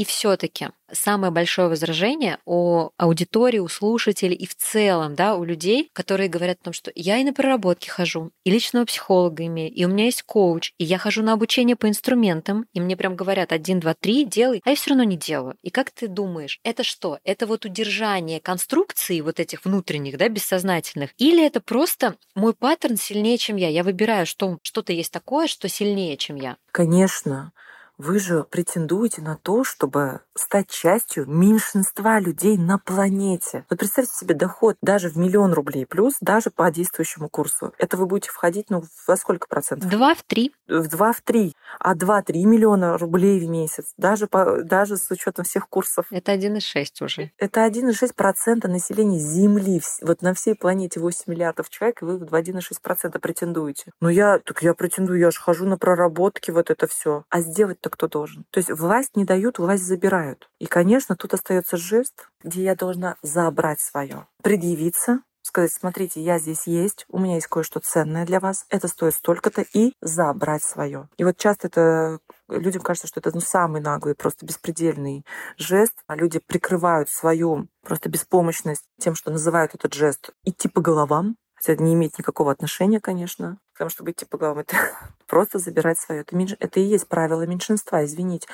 И 0.00 0.04
все-таки 0.06 0.70
самое 0.90 1.30
большое 1.30 1.68
возражение 1.68 2.38
у 2.46 2.88
аудитории, 2.96 3.58
у 3.58 3.68
слушателей 3.68 4.34
и 4.34 4.46
в 4.46 4.54
целом, 4.54 5.14
да, 5.14 5.36
у 5.36 5.44
людей, 5.44 5.90
которые 5.92 6.30
говорят 6.30 6.56
о 6.62 6.64
том, 6.64 6.72
что 6.72 6.90
я 6.94 7.18
и 7.18 7.24
на 7.24 7.34
проработки 7.34 7.90
хожу, 7.90 8.30
и 8.44 8.50
личного 8.50 8.86
психолога 8.86 9.44
имею, 9.44 9.70
и 9.70 9.84
у 9.84 9.88
меня 9.88 10.06
есть 10.06 10.22
коуч, 10.22 10.72
и 10.78 10.84
я 10.84 10.96
хожу 10.96 11.22
на 11.22 11.34
обучение 11.34 11.76
по 11.76 11.86
инструментам, 11.86 12.64
и 12.72 12.80
мне 12.80 12.96
прям 12.96 13.14
говорят 13.14 13.52
один, 13.52 13.78
два, 13.78 13.92
три, 13.92 14.24
делай, 14.24 14.62
а 14.64 14.70
я 14.70 14.74
все 14.74 14.88
равно 14.88 15.04
не 15.04 15.18
делаю. 15.18 15.56
И 15.60 15.68
как 15.68 15.90
ты 15.90 16.08
думаешь, 16.08 16.60
это 16.64 16.82
что? 16.82 17.18
Это 17.22 17.46
вот 17.46 17.66
удержание 17.66 18.40
конструкции 18.40 19.20
вот 19.20 19.38
этих 19.38 19.66
внутренних, 19.66 20.16
да, 20.16 20.30
бессознательных, 20.30 21.10
или 21.18 21.44
это 21.44 21.60
просто 21.60 22.16
мой 22.34 22.54
паттерн 22.54 22.96
сильнее, 22.96 23.36
чем 23.36 23.56
я? 23.56 23.68
Я 23.68 23.84
выбираю, 23.84 24.24
что 24.24 24.56
что-то 24.62 24.94
есть 24.94 25.12
такое, 25.12 25.46
что 25.46 25.68
сильнее, 25.68 26.16
чем 26.16 26.36
я. 26.36 26.56
Конечно, 26.72 27.52
вы 28.00 28.18
же 28.18 28.44
претендуете 28.44 29.20
на 29.20 29.36
то, 29.36 29.62
чтобы 29.62 30.20
стать 30.34 30.70
частью 30.70 31.28
меньшинства 31.28 32.18
людей 32.18 32.56
на 32.56 32.78
планете. 32.78 33.66
Вот 33.68 33.78
представьте 33.78 34.12
себе 34.14 34.34
доход 34.34 34.76
даже 34.80 35.10
в 35.10 35.16
миллион 35.16 35.52
рублей 35.52 35.84
плюс, 35.84 36.16
даже 36.20 36.50
по 36.50 36.70
действующему 36.70 37.28
курсу. 37.28 37.74
Это 37.76 37.98
вы 37.98 38.06
будете 38.06 38.30
входить, 38.30 38.70
ну, 38.70 38.82
во 39.06 39.16
сколько 39.16 39.46
процентов? 39.48 39.90
Два 39.90 40.14
в 40.14 40.22
три. 40.22 40.54
В 40.66 40.88
два, 40.88 41.12
в 41.12 41.20
три. 41.20 41.54
А 41.78 41.94
два-три 41.94 42.44
миллиона 42.44 42.96
рублей 42.96 43.38
в 43.38 43.48
месяц, 43.48 43.92
даже, 43.98 44.26
по, 44.26 44.62
даже 44.62 44.96
с 44.96 45.10
учетом 45.10 45.44
всех 45.44 45.68
курсов. 45.68 46.06
Это 46.10 46.32
1,6 46.32 47.04
уже. 47.04 47.32
Это 47.38 47.66
1,6% 47.66 48.66
населения 48.66 49.18
Земли. 49.18 49.82
Вот 50.00 50.22
на 50.22 50.32
всей 50.32 50.54
планете 50.54 51.00
8 51.00 51.24
миллиардов 51.26 51.68
человек, 51.68 52.02
и 52.02 52.04
вы 52.06 52.18
в 52.18 52.34
1,6% 52.34 53.18
претендуете. 53.18 53.92
Ну 54.00 54.08
я, 54.08 54.38
так 54.38 54.62
я 54.62 54.72
претендую, 54.72 55.18
я 55.20 55.30
же 55.30 55.38
хожу 55.38 55.66
на 55.66 55.76
проработки, 55.76 56.50
вот 56.50 56.70
это 56.70 56.86
все. 56.86 57.24
А 57.28 57.40
сделать-то 57.40 57.89
кто 57.90 58.08
должен? 58.08 58.44
То 58.50 58.58
есть 58.58 58.70
власть 58.70 59.16
не 59.16 59.24
дают, 59.24 59.58
власть 59.58 59.84
забирают. 59.84 60.48
И, 60.58 60.66
конечно, 60.66 61.16
тут 61.16 61.34
остается 61.34 61.76
жест, 61.76 62.28
где 62.42 62.62
я 62.62 62.74
должна 62.74 63.16
забрать 63.22 63.80
свое, 63.80 64.26
предъявиться, 64.42 65.20
сказать, 65.42 65.72
смотрите, 65.72 66.22
я 66.22 66.38
здесь 66.38 66.66
есть, 66.66 67.06
у 67.08 67.18
меня 67.18 67.34
есть 67.34 67.48
кое-что 67.48 67.80
ценное 67.80 68.24
для 68.24 68.40
вас, 68.40 68.66
это 68.68 68.88
стоит 68.88 69.14
столько-то, 69.14 69.64
и 69.72 69.94
забрать 70.00 70.62
свое. 70.62 71.08
И 71.16 71.24
вот 71.24 71.36
часто 71.36 71.66
это 71.66 72.20
людям 72.48 72.82
кажется, 72.82 73.08
что 73.08 73.20
это 73.20 73.30
ну, 73.34 73.40
самый 73.40 73.80
наглый, 73.80 74.14
просто 74.14 74.46
беспредельный 74.46 75.24
жест. 75.56 75.94
А 76.06 76.16
люди 76.16 76.38
прикрывают 76.38 77.08
свою 77.08 77.68
просто 77.82 78.08
беспомощность 78.08 78.84
тем, 78.98 79.14
что 79.14 79.30
называют 79.30 79.74
этот 79.74 79.94
жест 79.94 80.30
идти 80.44 80.68
по 80.68 80.80
головам, 80.80 81.36
хотя 81.60 81.74
это 81.74 81.82
не 81.82 81.92
имеет 81.92 82.18
никакого 82.18 82.50
отношения, 82.52 83.00
конечно, 83.00 83.58
потому 83.74 83.90
что 83.90 84.10
идти 84.10 84.24
по 84.24 84.38
головам 84.38 84.60
это 84.60 84.76
просто 85.26 85.58
забирать 85.58 85.98
свое. 85.98 86.22
Это, 86.22 86.34
меньш- 86.34 86.56
это 86.58 86.80
и 86.80 86.84
есть 86.84 87.06
правило 87.06 87.46
меньшинства, 87.46 88.04
извините. 88.04 88.48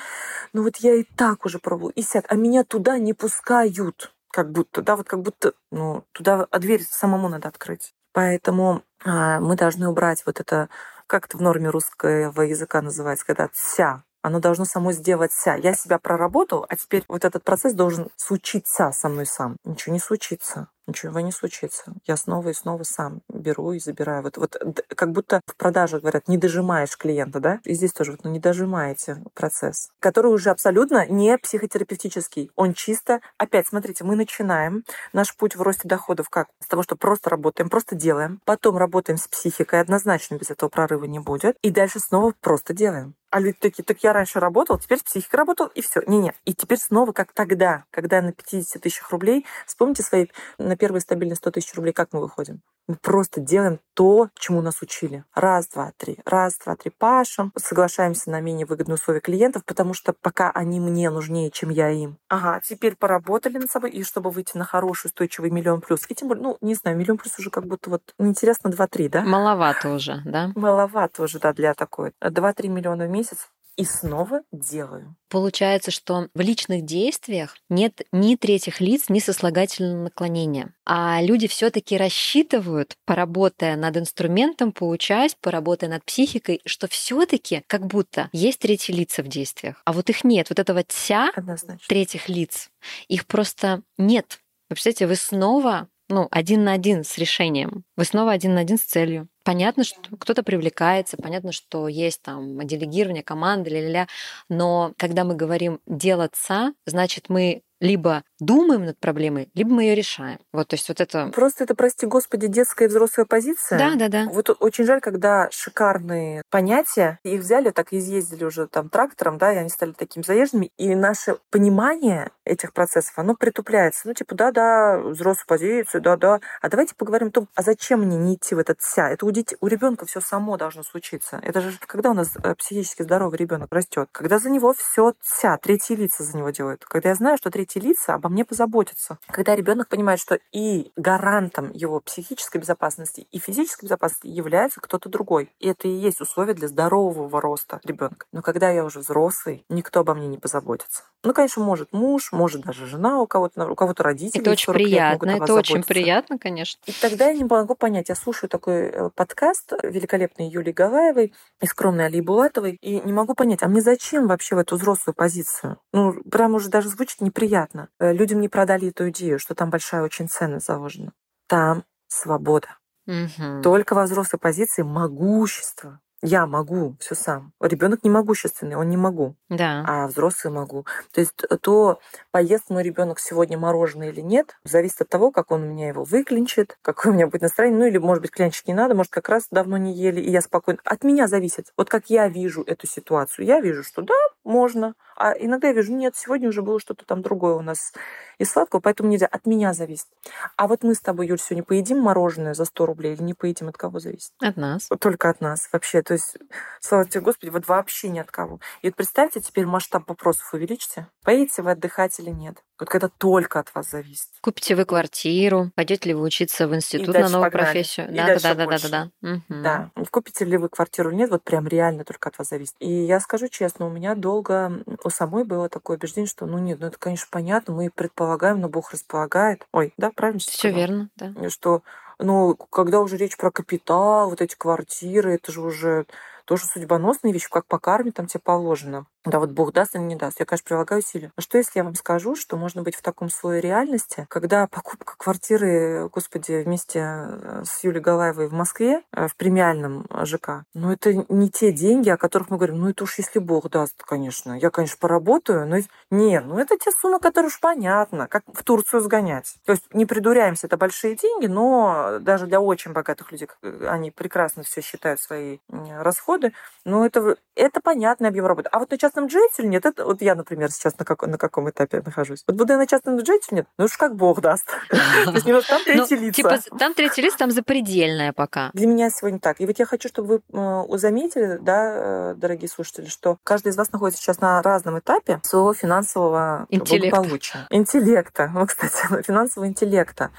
Ну 0.51 0.63
вот 0.63 0.77
я 0.77 0.93
и 0.95 1.03
так 1.03 1.45
уже 1.45 1.59
пробовала, 1.59 1.91
и 1.91 2.01
сяк, 2.01 2.25
а 2.27 2.35
меня 2.35 2.65
туда 2.65 2.97
не 2.97 3.13
пускают. 3.13 4.13
Как 4.31 4.51
будто, 4.51 4.81
да, 4.81 4.97
вот 4.97 5.07
как 5.07 5.21
будто, 5.21 5.53
ну, 5.71 6.03
туда, 6.11 6.47
а 6.51 6.59
дверь 6.59 6.83
самому 6.83 7.29
надо 7.29 7.47
открыть. 7.47 7.93
Поэтому 8.11 8.83
а, 9.05 9.39
мы 9.39 9.55
должны 9.55 9.87
убрать 9.87 10.23
вот 10.25 10.41
это, 10.41 10.69
как 11.07 11.27
это 11.27 11.37
в 11.37 11.41
норме 11.41 11.69
русского 11.69 12.41
языка 12.41 12.81
называется, 12.81 13.25
когда 13.25 13.49
«ся», 13.53 14.03
оно 14.27 14.39
должно 14.39 14.65
само 14.65 14.91
сделаться. 14.91 15.55
Я 15.55 15.73
себя 15.73 15.97
проработал, 15.99 16.65
а 16.67 16.75
теперь 16.75 17.03
вот 17.07 17.25
этот 17.25 17.43
процесс 17.43 17.73
должен 17.73 18.09
случиться 18.17 18.91
со 18.91 19.09
мной 19.09 19.25
сам. 19.25 19.57
Ничего 19.63 19.93
не 19.93 19.99
случится. 19.99 20.67
Ничего 20.87 21.19
не 21.19 21.33
случится. 21.33 21.93
Я 22.05 22.15
снова 22.15 22.49
и 22.49 22.53
снова 22.53 22.83
сам 22.83 23.21
беру 23.27 23.73
и 23.73 23.79
забираю. 23.79 24.23
Вот, 24.23 24.37
вот 24.37 24.55
как 24.95 25.11
будто 25.11 25.41
в 25.45 25.57
продаже 25.57 25.99
говорят, 25.99 26.29
не 26.29 26.37
дожимаешь 26.37 26.97
клиента, 26.97 27.41
да? 27.41 27.59
И 27.65 27.73
здесь 27.73 27.91
тоже 27.91 28.11
вот, 28.11 28.23
ну, 28.23 28.31
не 28.31 28.39
дожимаете 28.39 29.21
процесс, 29.33 29.89
который 29.99 30.31
уже 30.31 30.49
абсолютно 30.49 31.05
не 31.05 31.37
психотерапевтический. 31.37 32.51
Он 32.55 32.73
чисто, 32.73 33.19
опять, 33.37 33.67
смотрите, 33.67 34.05
мы 34.05 34.15
начинаем 34.15 34.85
наш 35.11 35.35
путь 35.35 35.57
в 35.57 35.61
росте 35.61 35.89
доходов 35.89 36.29
как? 36.29 36.47
С 36.63 36.67
того, 36.67 36.83
что 36.83 36.95
просто 36.95 37.29
работаем, 37.29 37.69
просто 37.69 37.95
делаем. 37.95 38.39
Потом 38.45 38.77
работаем 38.77 39.17
с 39.17 39.27
психикой, 39.27 39.81
однозначно 39.81 40.35
без 40.35 40.51
этого 40.51 40.69
прорыва 40.69 41.03
не 41.03 41.19
будет. 41.19 41.57
И 41.61 41.69
дальше 41.69 41.99
снова 41.99 42.33
просто 42.39 42.73
делаем. 42.73 43.13
А 43.37 43.39
люди 43.39 43.57
такие, 43.59 43.83
так 43.83 43.99
я 44.01 44.13
раньше 44.13 44.39
работал, 44.39 44.79
теперь 44.79 44.97
с 44.97 45.03
психикой 45.03 45.37
работал, 45.37 45.67
и 45.67 45.81
все. 45.81 46.01
Не-не. 46.07 46.33
И 46.45 46.55
теперь 46.55 46.79
снова 46.79 47.11
как 47.11 47.33
тогда, 47.33 47.85
когда 47.91 48.19
на 48.19 48.33
50 48.33 48.81
тысячах 48.81 49.11
рублей, 49.11 49.45
вспомните 49.67 50.01
свои 50.01 50.25
на 50.57 50.75
первые 50.75 51.01
стабильные 51.01 51.35
100 51.35 51.51
тысяч 51.51 51.75
рублей, 51.75 51.93
как 51.93 52.13
мы 52.13 52.21
выходим? 52.21 52.63
Мы 52.87 52.95
просто 52.95 53.41
делаем 53.41 53.79
то, 53.93 54.29
чему 54.35 54.61
нас 54.61 54.81
учили. 54.81 55.25
Раз, 55.35 55.67
два, 55.67 55.91
три. 55.97 56.19
Раз, 56.25 56.57
два, 56.63 56.75
три. 56.75 56.91
Пашем. 56.97 57.51
Соглашаемся 57.57 58.29
на 58.29 58.39
менее 58.39 58.65
выгодные 58.65 58.95
условия 58.95 59.19
клиентов, 59.19 59.65
потому 59.65 59.93
что 59.93 60.13
пока 60.13 60.51
они 60.51 60.79
мне 60.79 61.09
нужнее, 61.09 61.51
чем 61.51 61.69
я 61.69 61.89
им. 61.89 62.17
Ага, 62.29 62.61
теперь 62.63 62.95
поработали 62.95 63.57
над 63.57 63.69
собой, 63.69 63.91
и 63.91 64.03
чтобы 64.03 64.31
выйти 64.31 64.55
на 64.55 64.63
хороший, 64.65 65.07
устойчивый 65.07 65.49
миллион 65.49 65.81
плюс. 65.81 66.05
И 66.09 66.15
тем 66.15 66.27
более, 66.29 66.43
ну, 66.43 66.57
не 66.61 66.75
знаю, 66.75 66.97
миллион 66.97 67.17
плюс 67.17 67.37
уже 67.39 67.49
как 67.49 67.65
будто 67.65 67.89
вот, 67.89 68.01
ну, 68.17 68.27
интересно, 68.27 68.69
два-три, 68.69 69.09
да? 69.09 69.23
Маловато 69.23 69.89
уже, 69.89 70.21
да? 70.23 70.51
Маловато 70.55 71.23
уже, 71.23 71.39
да, 71.39 71.53
для 71.53 71.73
такой. 71.73 72.13
Два-три 72.21 72.69
миллиона 72.69 73.05
в 73.05 73.09
месяц 73.09 73.49
и 73.77 73.85
снова 73.85 74.41
делаю. 74.51 75.15
Получается, 75.29 75.91
что 75.91 76.27
в 76.33 76.41
личных 76.41 76.83
действиях 76.83 77.55
нет 77.69 78.01
ни 78.11 78.35
третьих 78.35 78.81
лиц, 78.81 79.05
ни 79.09 79.19
сослагательного 79.19 80.03
наклонения. 80.03 80.73
А 80.85 81.21
люди 81.21 81.47
все 81.47 81.69
таки 81.69 81.95
рассчитывают, 81.95 82.97
поработая 83.05 83.75
над 83.75 83.97
инструментом, 83.97 84.71
поучаясь, 84.71 85.35
поработая 85.39 85.89
над 85.89 86.03
психикой, 86.03 86.61
что 86.65 86.87
все 86.87 87.25
таки 87.25 87.63
как 87.67 87.85
будто 87.85 88.29
есть 88.33 88.59
третьи 88.59 88.91
лица 88.91 89.21
в 89.21 89.27
действиях. 89.27 89.81
А 89.85 89.93
вот 89.93 90.09
их 90.09 90.23
нет. 90.23 90.49
Вот 90.49 90.59
этого 90.59 90.83
тя 90.83 91.29
Однозначно. 91.35 91.79
третьих 91.87 92.27
лиц, 92.29 92.69
их 93.07 93.27
просто 93.27 93.83
нет. 93.97 94.39
Вы 94.69 94.75
представляете, 94.75 95.07
вы 95.07 95.15
снова 95.15 95.87
ну, 96.09 96.27
один 96.31 96.63
на 96.63 96.73
один 96.73 97.03
с 97.03 97.17
решением. 97.17 97.83
Вы 97.95 98.05
снова 98.05 98.31
один 98.31 98.53
на 98.53 98.61
один 98.61 98.77
с 98.77 98.81
целью. 98.81 99.27
Понятно, 99.47 99.85
что 99.85 99.97
кто-то 100.19 100.43
привлекается, 100.43 101.15
понятно, 101.15 101.53
что 101.53 101.87
есть 101.87 102.21
там 102.21 102.67
делегирование 102.67 103.23
команды, 103.23 103.69
ля-ля-ля, 103.69 104.07
но 104.49 104.91
когда 104.97 105.23
мы 105.23 105.35
говорим 105.35 105.79
делаться, 105.87 106.73
значит, 106.85 107.29
мы 107.29 107.61
либо 107.79 108.23
думаем 108.39 108.85
над 108.85 108.99
проблемой, 108.99 109.49
либо 109.53 109.71
мы 109.71 109.83
ее 109.83 109.95
решаем. 109.95 110.39
Вот, 110.51 110.67
то 110.67 110.75
есть 110.75 110.87
вот 110.87 111.01
это... 111.01 111.29
Просто 111.33 111.63
это, 111.63 111.75
прости 111.75 112.05
господи, 112.05 112.47
детская 112.47 112.85
и 112.85 112.87
взрослая 112.87 113.25
позиция. 113.25 113.77
Да, 113.79 113.95
да, 113.95 114.07
да. 114.07 114.29
Вот 114.31 114.55
очень 114.59 114.85
жаль, 114.85 115.01
когда 115.01 115.49
шикарные 115.51 116.43
понятия, 116.49 117.19
их 117.23 117.41
взяли, 117.41 117.71
так 117.71 117.93
и 117.93 117.97
изъездили 117.97 118.43
уже 118.43 118.67
там 118.67 118.89
трактором, 118.89 119.37
да, 119.37 119.53
и 119.53 119.57
они 119.57 119.69
стали 119.69 119.91
такими 119.91 120.23
заезженными, 120.23 120.71
и 120.77 120.95
наше 120.95 121.37
понимание 121.49 122.29
этих 122.45 122.73
процессов, 122.73 123.13
оно 123.17 123.35
притупляется. 123.35 124.07
Ну, 124.07 124.13
типа, 124.13 124.35
да-да, 124.35 124.99
взрослую 124.99 125.47
позицию, 125.47 126.01
да-да. 126.01 126.39
А 126.61 126.69
давайте 126.69 126.95
поговорим 126.95 127.27
о 127.29 127.31
том, 127.31 127.47
а 127.55 127.61
зачем 127.61 128.01
мне 128.01 128.17
не 128.17 128.35
идти 128.35 128.55
в 128.55 128.59
этот 128.59 128.79
вся? 128.79 129.09
Это 129.09 129.25
у, 129.25 129.31
детей, 129.31 129.57
у 129.59 129.67
ребенка 129.67 130.05
все 130.05 130.21
само 130.21 130.57
должно 130.57 130.83
случиться. 130.83 131.39
Это 131.43 131.61
же 131.61 131.77
когда 131.85 132.11
у 132.11 132.13
нас 132.13 132.31
э, 132.41 132.55
психически 132.55 133.03
здоровый 133.03 133.37
ребенок 133.37 133.71
растет, 133.71 134.09
когда 134.11 134.39
за 134.39 134.49
него 134.49 134.73
все 134.73 135.13
вся, 135.21 135.57
третьи 135.57 135.95
лица 135.95 136.23
за 136.23 136.37
него 136.37 136.49
делают. 136.49 136.85
Когда 136.85 137.09
я 137.09 137.15
знаю, 137.15 137.37
что 137.37 137.49
третьи 137.49 137.66
лица 137.75 138.13
обо 138.13 138.29
мне 138.29 138.45
позаботятся. 138.45 139.17
Когда 139.27 139.55
ребенок 139.55 139.89
понимает, 139.89 140.19
что 140.19 140.39
и 140.51 140.91
гарантом 140.95 141.71
его 141.73 141.99
психической 141.99 142.61
безопасности 142.61 143.27
и 143.31 143.39
физической 143.39 143.85
безопасности 143.85 144.27
является 144.27 144.79
кто-то 144.79 145.09
другой. 145.09 145.51
И 145.59 145.67
это 145.67 145.87
и 145.87 145.91
есть 145.91 146.21
условие 146.21 146.55
для 146.55 146.67
здорового 146.67 147.41
роста 147.41 147.79
ребенка. 147.83 148.25
Но 148.31 148.41
когда 148.41 148.69
я 148.69 148.85
уже 148.85 148.99
взрослый, 148.99 149.65
никто 149.69 149.99
обо 150.01 150.13
мне 150.13 150.27
не 150.27 150.37
позаботится. 150.37 151.03
Ну, 151.27 151.33
конечно, 151.33 151.61
может 151.61 151.91
муж, 151.91 152.31
может 152.31 152.61
даже 152.61 152.85
жена 152.85 153.19
у 153.19 153.27
кого-то, 153.27 153.69
у 153.69 153.75
кого-то 153.75 154.01
родители. 154.01 154.41
Это 154.41 154.51
очень 154.51 154.71
приятно, 154.71 155.31
это 155.31 155.53
очень 155.55 155.83
приятно, 155.83 156.39
конечно. 156.39 156.79
И 156.85 156.93
тогда 157.01 157.27
я 157.27 157.33
не 157.33 157.43
могу 157.43 157.75
понять, 157.75 158.07
я 158.07 158.15
слушаю 158.15 158.49
такой 158.49 158.83
э, 158.83 159.09
подкаст 159.13 159.73
великолепной 159.83 160.47
Юлии 160.47 160.71
Галаевой 160.71 161.33
и 161.59 161.65
скромной 161.65 162.05
Али 162.05 162.21
Булатовой, 162.21 162.77
и 162.79 163.01
не 163.01 163.11
могу 163.11 163.33
понять, 163.33 163.61
а 163.61 163.67
мне 163.67 163.81
зачем 163.81 164.27
вообще 164.27 164.55
в 164.55 164.59
эту 164.59 164.77
взрослую 164.77 165.15
позицию? 165.15 165.81
Ну, 165.91 166.13
прям 166.31 166.55
уже 166.55 166.69
даже 166.69 166.87
звучит 166.87 167.19
неприятно. 167.19 167.89
Э, 167.99 168.13
людям 168.13 168.39
не 168.39 168.47
продали 168.47 168.87
эту 168.87 169.09
идею, 169.09 169.37
что 169.37 169.53
там 169.53 169.69
большая 169.69 170.03
очень 170.03 170.29
ценность 170.29 170.67
заложена. 170.67 171.11
Там 171.49 171.83
свобода. 172.07 172.77
Угу. 173.05 173.63
Только 173.63 173.95
во 173.95 174.03
взрослой 174.03 174.39
позиции 174.39 174.81
могущество. 174.81 175.99
Я 176.23 176.47
могу 176.47 176.95
все 176.99 177.13
сам. 177.13 177.53
Ребенок 177.61 178.03
не 178.03 178.09
могущественный, 178.09 178.75
он 178.75 178.89
не 178.89 178.97
могу. 178.97 179.35
Да. 179.49 179.83
А 179.87 180.07
взрослый 180.07 180.51
могу. 180.51 180.85
То 181.11 181.21
есть 181.21 181.33
то, 181.61 181.99
поест 182.31 182.69
мой 182.69 182.81
ребенок 182.81 183.19
сегодня 183.19 183.57
мороженое 183.57 184.09
или 184.09 184.21
нет, 184.21 184.57
зависит 184.63 185.01
от 185.01 185.09
того, 185.09 185.31
как 185.31 185.51
он 185.51 185.63
у 185.63 185.65
меня 185.67 185.89
его 185.89 186.03
выклинчит, 186.03 186.77
какое 186.81 187.11
у 187.11 187.15
меня 187.15 187.27
будет 187.27 187.43
настроение. 187.43 187.79
Ну 187.79 187.85
или, 187.85 187.99
может 187.99 188.23
быть, 188.23 188.31
клянчить 188.31 188.67
не 188.67 188.73
надо, 188.73 188.95
может, 188.95 189.11
как 189.11 189.29
раз 189.29 189.47
давно 189.51 189.77
не 189.77 189.93
ели, 189.93 190.19
и 190.19 190.31
я 190.31 190.41
спокойно. 190.41 190.79
От 190.83 191.03
меня 191.03 191.27
зависит. 191.27 191.71
Вот 191.77 191.89
как 191.89 192.09
я 192.09 192.27
вижу 192.27 192.63
эту 192.63 192.87
ситуацию. 192.87 193.45
Я 193.45 193.59
вижу, 193.59 193.83
что 193.83 194.01
да, 194.01 194.15
можно. 194.43 194.95
А 195.15 195.33
иногда 195.33 195.67
я 195.67 195.73
вижу, 195.73 195.93
нет, 195.93 196.15
сегодня 196.15 196.49
уже 196.49 196.61
было 196.61 196.79
что-то 196.79 197.05
там 197.05 197.21
другое 197.21 197.55
у 197.55 197.61
нас 197.61 197.93
из 198.37 198.51
сладкого, 198.51 198.79
поэтому 198.79 199.09
нельзя. 199.09 199.27
От 199.27 199.45
меня 199.45 199.73
зависит. 199.73 200.07
А 200.55 200.67
вот 200.67 200.83
мы 200.83 200.93
с 200.93 200.99
тобой, 200.99 201.27
Юль, 201.27 201.39
сегодня 201.39 201.63
поедим 201.63 201.99
мороженое 201.99 202.53
за 202.53 202.65
100 202.65 202.85
рублей 202.85 203.13
или 203.13 203.23
не 203.23 203.33
поедим? 203.33 203.67
От 203.67 203.77
кого 203.77 203.99
зависит? 203.99 204.31
От 204.39 204.57
нас. 204.57 204.89
Только 204.99 205.29
от 205.29 205.41
нас 205.41 205.69
вообще. 205.71 206.01
То 206.07 206.13
есть, 206.13 206.37
слава 206.79 207.03
тебе, 207.03 207.19
Господи, 207.19 207.49
вот 207.49 207.67
вообще 207.67 208.07
ни 208.07 208.17
от 208.17 208.31
кого. 208.31 208.61
И 208.81 208.87
вот 208.87 208.95
представьте, 208.95 209.41
теперь 209.41 209.65
масштаб 209.65 210.07
вопросов 210.07 210.53
увеличьте. 210.53 211.07
Поедете 211.21 211.63
вы 211.63 211.71
отдыхать 211.71 212.17
или 212.21 212.29
нет? 212.29 212.63
Вот 212.79 212.87
когда 212.87 213.09
только 213.09 213.59
от 213.59 213.75
вас 213.75 213.89
зависит. 213.89 214.29
Купите 214.39 214.77
вы 214.77 214.85
квартиру, 214.85 215.69
пойдете 215.75 216.07
ли 216.07 216.15
вы 216.15 216.21
учиться 216.21 216.65
в 216.69 216.73
институт 216.73 217.13
на 217.13 217.27
новую 217.27 217.51
погнали. 217.51 217.65
профессию? 217.65 218.09
И 218.09 218.15
да, 218.15 218.39
да, 218.39 218.55
да, 218.55 218.65
да, 218.67 218.77
да, 218.77 218.89
да. 218.89 219.29
Угу. 219.29 219.61
Да. 219.61 219.91
Купите 220.09 220.45
ли 220.45 220.55
вы 220.55 220.69
квартиру 220.69 221.09
или 221.09 221.17
нет, 221.17 221.29
вот 221.29 221.43
прям 221.43 221.67
реально 221.67 222.05
только 222.05 222.29
от 222.29 222.37
вас 222.37 222.47
зависит. 222.47 222.75
И 222.79 222.89
я 222.89 223.19
скажу 223.19 223.49
честно, 223.49 223.85
у 223.87 223.89
меня 223.89 224.15
долго 224.15 224.81
у 225.03 225.09
самой 225.09 225.43
было 225.43 225.67
такое 225.67 225.97
убеждение, 225.97 226.29
что 226.29 226.45
ну 226.45 226.57
нет, 226.57 226.79
ну 226.79 226.87
это, 226.87 226.97
конечно, 226.97 227.27
понятно, 227.29 227.73
мы 227.73 227.89
предполагаем, 227.93 228.61
но 228.61 228.69
Бог 228.69 228.93
располагает. 228.93 229.67
Ой, 229.73 229.93
да, 229.97 230.11
правильно? 230.11 230.39
Все 230.39 230.71
верно, 230.71 231.09
да. 231.17 231.49
Что, 231.49 231.81
ну, 232.19 232.55
когда 232.55 232.99
уже 233.01 233.17
речь 233.17 233.37
про 233.37 233.51
капитал, 233.51 234.29
вот 234.29 234.41
эти 234.41 234.55
квартиры, 234.55 235.35
это 235.35 235.51
же 235.51 235.61
уже 235.61 236.05
тоже 236.45 236.65
судьбоносные 236.65 237.33
вещи, 237.33 237.49
как 237.49 237.65
по 237.67 237.79
карме 237.79 238.11
там 238.11 238.27
тебе 238.27 238.41
положено. 238.43 239.05
Да, 239.29 239.39
вот 239.39 239.51
Бог 239.51 239.73
даст 239.73 239.95
или 239.95 240.03
не 240.03 240.15
даст. 240.15 240.39
Я, 240.39 240.45
конечно, 240.45 240.65
прилагаю 240.65 241.01
усилия. 241.01 241.31
Но 241.35 241.41
что, 241.41 241.57
если 241.57 241.79
я 241.79 241.83
вам 241.83 241.95
скажу, 241.95 242.35
что 242.35 242.55
можно 242.55 242.81
быть 242.81 242.95
в 242.95 243.01
таком 243.01 243.29
слое 243.29 243.59
реальности, 243.59 244.25
когда 244.29 244.67
покупка 244.67 245.15
квартиры, 245.17 246.07
господи, 246.09 246.63
вместе 246.63 246.99
э, 247.03 247.63
с 247.65 247.83
Юлей 247.83 247.99
Галаевой 247.99 248.47
в 248.47 248.53
Москве, 248.53 249.01
э, 249.11 249.27
в 249.27 249.35
премиальном 249.35 250.05
ЖК, 250.23 250.63
ну, 250.73 250.91
это 250.93 251.13
не 251.13 251.49
те 251.49 251.73
деньги, 251.73 252.09
о 252.09 252.15
которых 252.15 252.49
мы 252.49 252.57
говорим, 252.57 252.79
ну, 252.79 252.89
это 252.89 253.03
уж 253.03 253.17
если 253.17 253.39
Бог 253.39 253.69
даст, 253.69 254.01
конечно. 254.03 254.53
Я, 254.53 254.69
конечно, 254.69 254.97
поработаю, 254.97 255.67
но 255.67 255.77
нет, 256.09 256.45
ну, 256.45 256.57
это 256.57 256.77
те 256.77 256.91
суммы, 256.91 257.19
которые 257.19 257.47
уж 257.47 257.59
понятно, 257.59 258.27
как 258.27 258.43
в 258.53 258.63
Турцию 258.63 259.01
сгонять. 259.01 259.55
То 259.65 259.73
есть 259.73 259.93
не 259.93 260.05
придуряемся, 260.05 260.67
это 260.67 260.77
большие 260.77 261.15
деньги, 261.15 261.47
но 261.47 262.19
даже 262.21 262.47
для 262.47 262.61
очень 262.61 262.93
богатых 262.93 263.33
людей, 263.33 263.49
э, 263.61 263.87
они 263.89 264.09
прекрасно 264.11 264.63
все 264.63 264.81
считают 264.81 265.19
свои 265.19 265.57
расходы, 265.69 266.53
но 266.85 267.05
это, 267.05 267.35
это 267.55 267.81
понятный 267.81 268.29
объем 268.29 268.45
работы. 268.45 268.69
А 268.71 268.79
вот 268.79 268.93
на 269.16 269.16
частном 269.17 269.27
джете 269.27 269.63
или 269.63 269.67
нет? 269.67 269.85
Это 269.85 270.05
вот 270.05 270.21
я, 270.21 270.35
например, 270.35 270.71
сейчас 270.71 270.97
на, 270.97 271.05
как, 271.05 271.25
на 271.25 271.37
каком 271.37 271.69
этапе 271.69 272.01
нахожусь. 272.05 272.43
Вот 272.47 272.55
буду 272.55 272.73
я 272.73 272.77
на 272.77 272.87
частном 272.87 273.17
джете 273.17 273.47
или 273.49 273.55
нет? 273.57 273.67
Ну 273.77 273.85
уж 273.85 273.97
как 273.97 274.15
бог 274.15 274.41
даст. 274.41 274.67
То 274.89 275.31
есть 275.31 275.45
там 275.45 275.81
ну, 275.85 276.05
третьи 276.05 276.15
лица. 276.15 276.33
Типа 276.33 276.77
там 276.77 276.93
третий 276.93 277.21
лиц, 277.21 277.35
там 277.35 277.51
запредельное 277.51 278.33
пока. 278.33 278.69
Для 278.73 278.87
меня 278.87 279.09
сегодня 279.09 279.39
так. 279.39 279.59
И 279.59 279.65
вот 279.65 279.77
я 279.79 279.85
хочу, 279.85 280.09
чтобы 280.09 280.41
вы 280.51 280.85
э, 280.93 280.97
заметили, 280.97 281.57
да, 281.61 282.31
э, 282.31 282.33
дорогие 282.35 282.69
слушатели, 282.69 283.07
что 283.07 283.37
каждый 283.43 283.69
из 283.69 283.77
вас 283.77 283.91
находится 283.91 284.21
сейчас 284.21 284.39
на 284.41 284.61
разном 284.61 284.99
этапе 284.99 285.39
своего 285.43 285.73
финансового 285.73 286.67
благополучия. 286.69 287.67
Интеллекта. 287.69 288.51
Ну, 288.53 288.65
кстати, 288.65 289.21
финансового 289.23 289.67
интеллекта. 289.67 290.31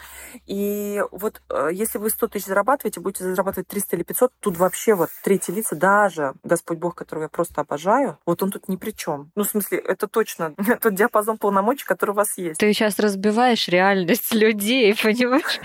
И 0.46 1.02
вот 1.10 1.42
э, 1.50 1.70
если 1.72 1.98
вы 1.98 2.10
100 2.10 2.28
тысяч 2.28 2.46
зарабатываете, 2.46 3.00
будете 3.00 3.24
зарабатывать 3.24 3.68
300 3.68 3.96
или 3.96 4.02
500, 4.04 4.32
тут 4.40 4.56
вообще 4.56 4.94
вот 4.94 5.10
третьи 5.22 5.52
лица, 5.52 5.74
даже 5.74 6.34
Господь 6.44 6.78
Бог, 6.78 6.94
которого 6.94 7.24
я 7.24 7.28
просто 7.28 7.60
обожаю, 7.60 8.18
вот 8.26 8.42
он 8.42 8.50
тут 8.50 8.57
ни 8.66 8.76
при 8.76 8.90
чем. 8.90 9.30
Ну, 9.36 9.44
в 9.44 9.46
смысле, 9.46 9.78
это 9.78 10.08
точно 10.08 10.54
тот 10.82 10.94
диапазон 10.94 11.38
полномочий, 11.38 11.84
который 11.84 12.10
у 12.10 12.14
вас 12.14 12.36
есть. 12.38 12.58
Ты 12.58 12.72
сейчас 12.72 12.98
разбиваешь 12.98 13.68
реальность 13.68 14.32
людей, 14.34 14.94
понимаешь? 14.94 15.60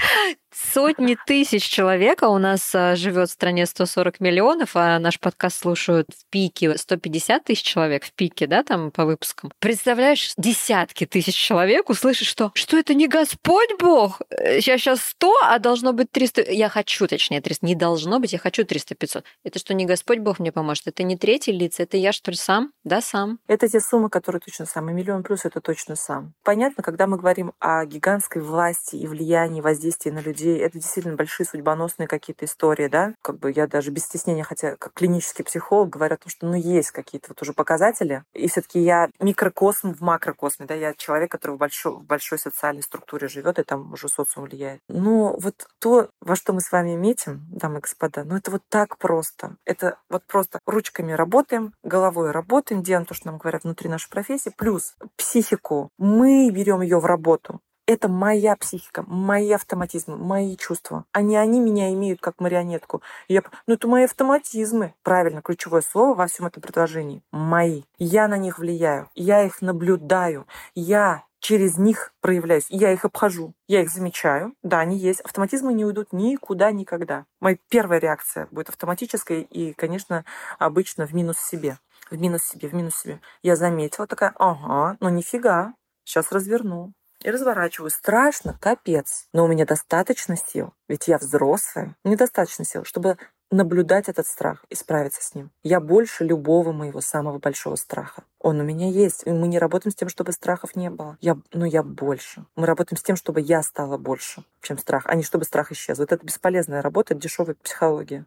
Сотни 0.55 1.17
тысяч 1.25 1.63
человек, 1.63 2.23
а 2.23 2.29
у 2.29 2.37
нас 2.37 2.73
а, 2.75 2.95
живет 2.95 3.29
в 3.29 3.33
стране 3.33 3.65
140 3.65 4.19
миллионов, 4.19 4.75
а 4.75 4.99
наш 4.99 5.19
подкаст 5.19 5.61
слушают 5.61 6.07
в 6.15 6.29
пике 6.29 6.77
150 6.77 7.43
тысяч 7.43 7.63
человек 7.63 8.05
в 8.05 8.13
пике, 8.13 8.47
да, 8.47 8.63
там 8.63 8.91
по 8.91 9.05
выпускам. 9.05 9.51
Представляешь, 9.59 10.33
десятки 10.37 11.05
тысяч 11.05 11.35
человек 11.35 11.89
услышат, 11.89 12.27
что 12.27 12.51
что 12.53 12.77
это 12.77 12.93
не 12.93 13.07
Господь 13.07 13.69
Бог? 13.79 14.21
Сейчас, 14.29 14.83
сейчас 14.83 15.01
100, 15.01 15.33
а 15.43 15.59
должно 15.59 15.93
быть 15.93 16.11
300. 16.11 16.51
Я 16.51 16.69
хочу, 16.69 17.07
точнее, 17.07 17.41
300. 17.41 17.65
Не 17.65 17.75
должно 17.75 18.19
быть, 18.19 18.33
я 18.33 18.39
хочу 18.39 18.63
300-500. 18.63 19.23
Это 19.43 19.59
что, 19.59 19.73
не 19.73 19.85
Господь 19.85 20.19
Бог 20.19 20.39
мне 20.39 20.51
поможет? 20.51 20.87
Это 20.87 21.03
не 21.03 21.17
третий 21.17 21.51
лица, 21.51 21.83
это 21.83 21.97
я, 21.97 22.11
что 22.11 22.31
ли, 22.31 22.37
сам? 22.37 22.73
Да, 22.83 23.01
сам. 23.01 23.39
Это 23.47 23.67
те 23.67 23.79
суммы, 23.79 24.09
которые 24.09 24.41
точно 24.41 24.65
сам. 24.65 24.89
И 24.89 24.93
миллион 24.93 25.23
плюс 25.23 25.45
это 25.45 25.61
точно 25.61 25.95
сам. 25.95 26.33
Понятно, 26.43 26.83
когда 26.83 27.07
мы 27.07 27.17
говорим 27.17 27.53
о 27.59 27.85
гигантской 27.85 28.41
власти 28.41 28.95
и 28.95 29.07
влиянии, 29.07 29.61
воздействии 29.61 30.11
на 30.11 30.19
людей, 30.19 30.42
это 30.49 30.79
действительно 30.79 31.15
большие 31.15 31.45
судьбоносные 31.45 32.07
какие-то 32.07 32.45
истории, 32.45 32.87
да? 32.87 33.13
Как 33.21 33.39
бы 33.39 33.51
я 33.51 33.67
даже 33.67 33.91
без 33.91 34.05
стеснения, 34.05 34.43
хотя 34.43 34.75
как 34.75 34.93
клинический 34.93 35.43
психолог, 35.43 35.89
говорю 35.89 36.15
о 36.15 36.17
том, 36.17 36.29
что 36.29 36.47
ну 36.47 36.55
есть 36.55 36.91
какие-то 36.91 37.29
вот 37.29 37.41
уже 37.41 37.53
показатели. 37.53 38.23
И 38.33 38.47
все 38.47 38.61
таки 38.61 38.79
я 38.79 39.09
микрокосм 39.19 39.93
в 39.93 40.01
макрокосме, 40.01 40.65
да? 40.65 40.73
Я 40.73 40.93
человек, 40.93 41.31
который 41.31 41.55
в 41.55 41.59
большой, 41.59 41.93
в 41.93 42.03
большой 42.03 42.39
социальной 42.39 42.83
структуре 42.83 43.27
живет 43.27 43.59
и 43.59 43.63
там 43.63 43.93
уже 43.93 44.07
социум 44.09 44.45
влияет. 44.45 44.79
Но 44.87 45.35
вот 45.37 45.67
то, 45.79 46.09
во 46.21 46.35
что 46.35 46.53
мы 46.53 46.61
с 46.61 46.71
вами 46.71 46.95
метим, 46.95 47.45
дамы 47.49 47.79
и 47.79 47.81
господа, 47.81 48.23
ну 48.23 48.35
это 48.35 48.51
вот 48.51 48.61
так 48.69 48.97
просто. 48.97 49.55
Это 49.65 49.97
вот 50.09 50.23
просто 50.25 50.59
ручками 50.65 51.11
работаем, 51.11 51.73
головой 51.83 52.31
работаем, 52.31 52.83
делаем 52.83 53.05
то, 53.05 53.13
что 53.13 53.27
нам 53.27 53.37
говорят 53.37 53.63
внутри 53.63 53.89
нашей 53.89 54.09
профессии, 54.09 54.53
плюс 54.55 54.95
психику. 55.15 55.89
Мы 55.97 56.49
берем 56.51 56.81
ее 56.81 56.99
в 56.99 57.05
работу. 57.05 57.61
Это 57.85 58.07
моя 58.07 58.55
психика, 58.55 59.03
мои 59.07 59.51
автоматизмы, 59.51 60.15
мои 60.15 60.55
чувства. 60.55 61.03
А 61.11 61.21
не 61.21 61.35
они 61.35 61.59
меня 61.59 61.91
имеют 61.91 62.21
как 62.21 62.39
марионетку. 62.39 63.01
Я, 63.27 63.43
ну 63.67 63.73
это 63.73 63.89
мои 63.89 64.05
автоматизмы. 64.05 64.93
Правильно, 65.03 65.41
ключевое 65.41 65.81
слово 65.81 66.15
во 66.15 66.27
всем 66.27 66.45
этом 66.45 66.61
предложении. 66.61 67.21
Мои. 67.31 67.83
Я 67.97 68.29
на 68.29 68.37
них 68.37 68.57
влияю. 68.57 69.09
Я 69.15 69.43
их 69.43 69.61
наблюдаю. 69.61 70.47
Я 70.75 71.25
через 71.39 71.77
них 71.77 72.13
проявляюсь. 72.21 72.67
Я 72.69 72.93
их 72.93 73.03
обхожу, 73.03 73.53
я 73.67 73.81
их 73.81 73.89
замечаю. 73.89 74.55
Да, 74.63 74.79
они 74.79 74.97
есть. 74.97 75.19
Автоматизмы 75.19 75.73
не 75.73 75.83
уйдут 75.83 76.13
никуда, 76.13 76.71
никогда. 76.71 77.25
Моя 77.41 77.57
первая 77.67 77.99
реакция 77.99 78.47
будет 78.49 78.69
автоматической 78.69 79.41
и, 79.41 79.73
конечно, 79.73 80.23
обычно 80.57 81.05
в 81.05 81.13
минус 81.13 81.37
себе. 81.37 81.77
В 82.09 82.17
минус 82.17 82.45
себе, 82.45 82.69
в 82.69 82.73
минус 82.73 82.95
себе. 82.95 83.19
Я 83.41 83.57
заметила 83.57 84.07
такая, 84.07 84.33
ага, 84.39 84.95
ну 85.01 85.09
нифига, 85.09 85.73
сейчас 86.05 86.31
разверну 86.31 86.93
и 87.23 87.31
разворачиваю. 87.31 87.89
Страшно, 87.89 88.57
капец. 88.59 89.27
Но 89.33 89.45
у 89.45 89.47
меня 89.47 89.65
достаточно 89.65 90.35
сил, 90.35 90.73
ведь 90.87 91.07
я 91.07 91.17
взрослая. 91.17 91.95
Недостаточно 92.03 92.65
сил, 92.65 92.83
чтобы 92.83 93.17
наблюдать 93.53 94.09
этот 94.09 94.27
страх 94.27 94.65
и 94.69 94.75
справиться 94.75 95.23
с 95.23 95.35
ним. 95.35 95.51
Я 95.63 95.79
больше 95.79 96.23
любого 96.23 96.71
моего 96.71 97.01
самого 97.01 97.39
большого 97.39 97.75
страха. 97.75 98.23
Он 98.39 98.59
у 98.59 98.63
меня 98.63 98.89
есть. 98.89 99.23
И 99.25 99.31
мы 99.31 99.47
не 99.47 99.59
работаем 99.59 99.91
с 99.91 99.95
тем, 99.95 100.09
чтобы 100.09 100.31
страхов 100.31 100.75
не 100.75 100.89
было. 100.89 101.17
Я, 101.21 101.37
но 101.53 101.65
я 101.65 101.83
больше. 101.83 102.45
Мы 102.55 102.65
работаем 102.65 102.97
с 102.97 103.03
тем, 103.03 103.15
чтобы 103.15 103.41
я 103.41 103.61
стала 103.63 103.97
больше, 103.97 104.43
чем 104.61 104.77
страх, 104.77 105.03
а 105.05 105.15
не 105.15 105.23
чтобы 105.23 105.45
страх 105.45 105.71
исчез. 105.71 105.99
Вот 105.99 106.11
это 106.11 106.25
бесполезная 106.25 106.81
работа, 106.81 107.13
дешевая 107.13 107.55
психология. 107.55 108.25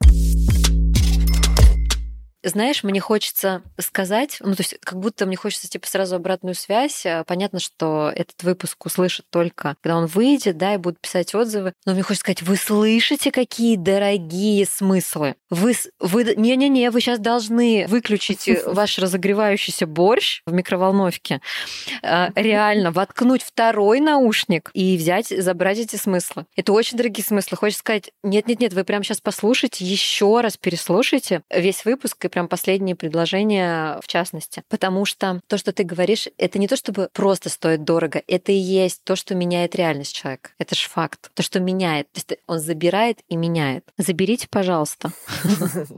Знаешь, 2.46 2.84
мне 2.84 3.00
хочется 3.00 3.62
сказать, 3.76 4.36
ну, 4.38 4.54
то 4.54 4.60
есть 4.60 4.76
как 4.80 5.00
будто 5.00 5.26
мне 5.26 5.34
хочется, 5.34 5.68
типа, 5.68 5.88
сразу 5.88 6.14
обратную 6.14 6.54
связь. 6.54 7.04
Э, 7.04 7.24
понятно, 7.26 7.58
что 7.58 8.12
этот 8.14 8.40
выпуск 8.44 8.86
услышат 8.86 9.26
только, 9.30 9.74
когда 9.82 9.96
он 9.96 10.06
выйдет, 10.06 10.56
да, 10.56 10.74
и 10.74 10.76
будут 10.76 11.00
писать 11.00 11.34
отзывы. 11.34 11.72
Но 11.84 11.92
мне 11.92 12.02
хочется 12.02 12.20
сказать, 12.20 12.42
вы 12.42 12.54
слышите, 12.54 13.32
какие 13.32 13.74
дорогие 13.74 14.64
смыслы? 14.64 15.34
Вы, 15.50 15.74
вы, 15.98 16.34
не-не-не, 16.36 16.92
вы 16.92 17.00
сейчас 17.00 17.18
должны 17.18 17.86
выключить 17.88 18.46
э, 18.46 18.62
ваш 18.66 19.00
разогревающийся 19.00 19.88
борщ 19.88 20.42
в 20.46 20.52
микроволновке, 20.52 21.40
э, 22.04 22.28
реально 22.36 22.92
воткнуть 22.92 23.42
второй 23.42 23.98
наушник 23.98 24.71
и 24.73 24.97
взять, 24.97 25.28
забрать 25.36 25.78
эти 25.78 25.97
смыслы. 25.97 26.47
Это 26.54 26.73
очень 26.73 26.97
дорогие 26.97 27.25
смыслы. 27.25 27.56
Хочется 27.56 27.80
сказать, 27.80 28.12
нет-нет-нет, 28.23 28.73
вы 28.73 28.84
прямо 28.84 29.02
сейчас 29.02 29.21
послушайте, 29.21 29.84
еще 29.84 30.40
раз 30.40 30.56
переслушайте 30.56 31.42
весь 31.50 31.84
выпуск 31.84 32.25
и 32.25 32.28
прям 32.36 32.49
последние 32.49 32.94
предложения 32.94 33.99
в 34.02 34.06
частности. 34.06 34.62
Потому 34.68 35.06
что 35.06 35.40
то, 35.46 35.56
что 35.56 35.72
ты 35.72 35.84
говоришь, 35.84 36.28
это 36.36 36.58
не 36.58 36.68
то, 36.68 36.76
чтобы 36.76 37.08
просто 37.14 37.49
стоит 37.49 37.82
дорого, 37.82 38.22
это 38.26 38.52
и 38.52 38.56
есть 38.56 39.02
то, 39.04 39.16
что 39.16 39.34
меняет 39.34 39.75
реальность 39.75 40.14
человека. 40.14 40.50
Это 40.58 40.75
же 40.75 40.86
факт. 40.86 41.30
То, 41.32 41.42
что 41.42 41.60
меняет. 41.60 42.12
То 42.12 42.18
есть 42.18 42.38
он 42.46 42.58
забирает 42.58 43.20
и 43.28 43.36
меняет. 43.36 43.86
Заберите, 43.96 44.49
пожалуйста. 44.50 45.12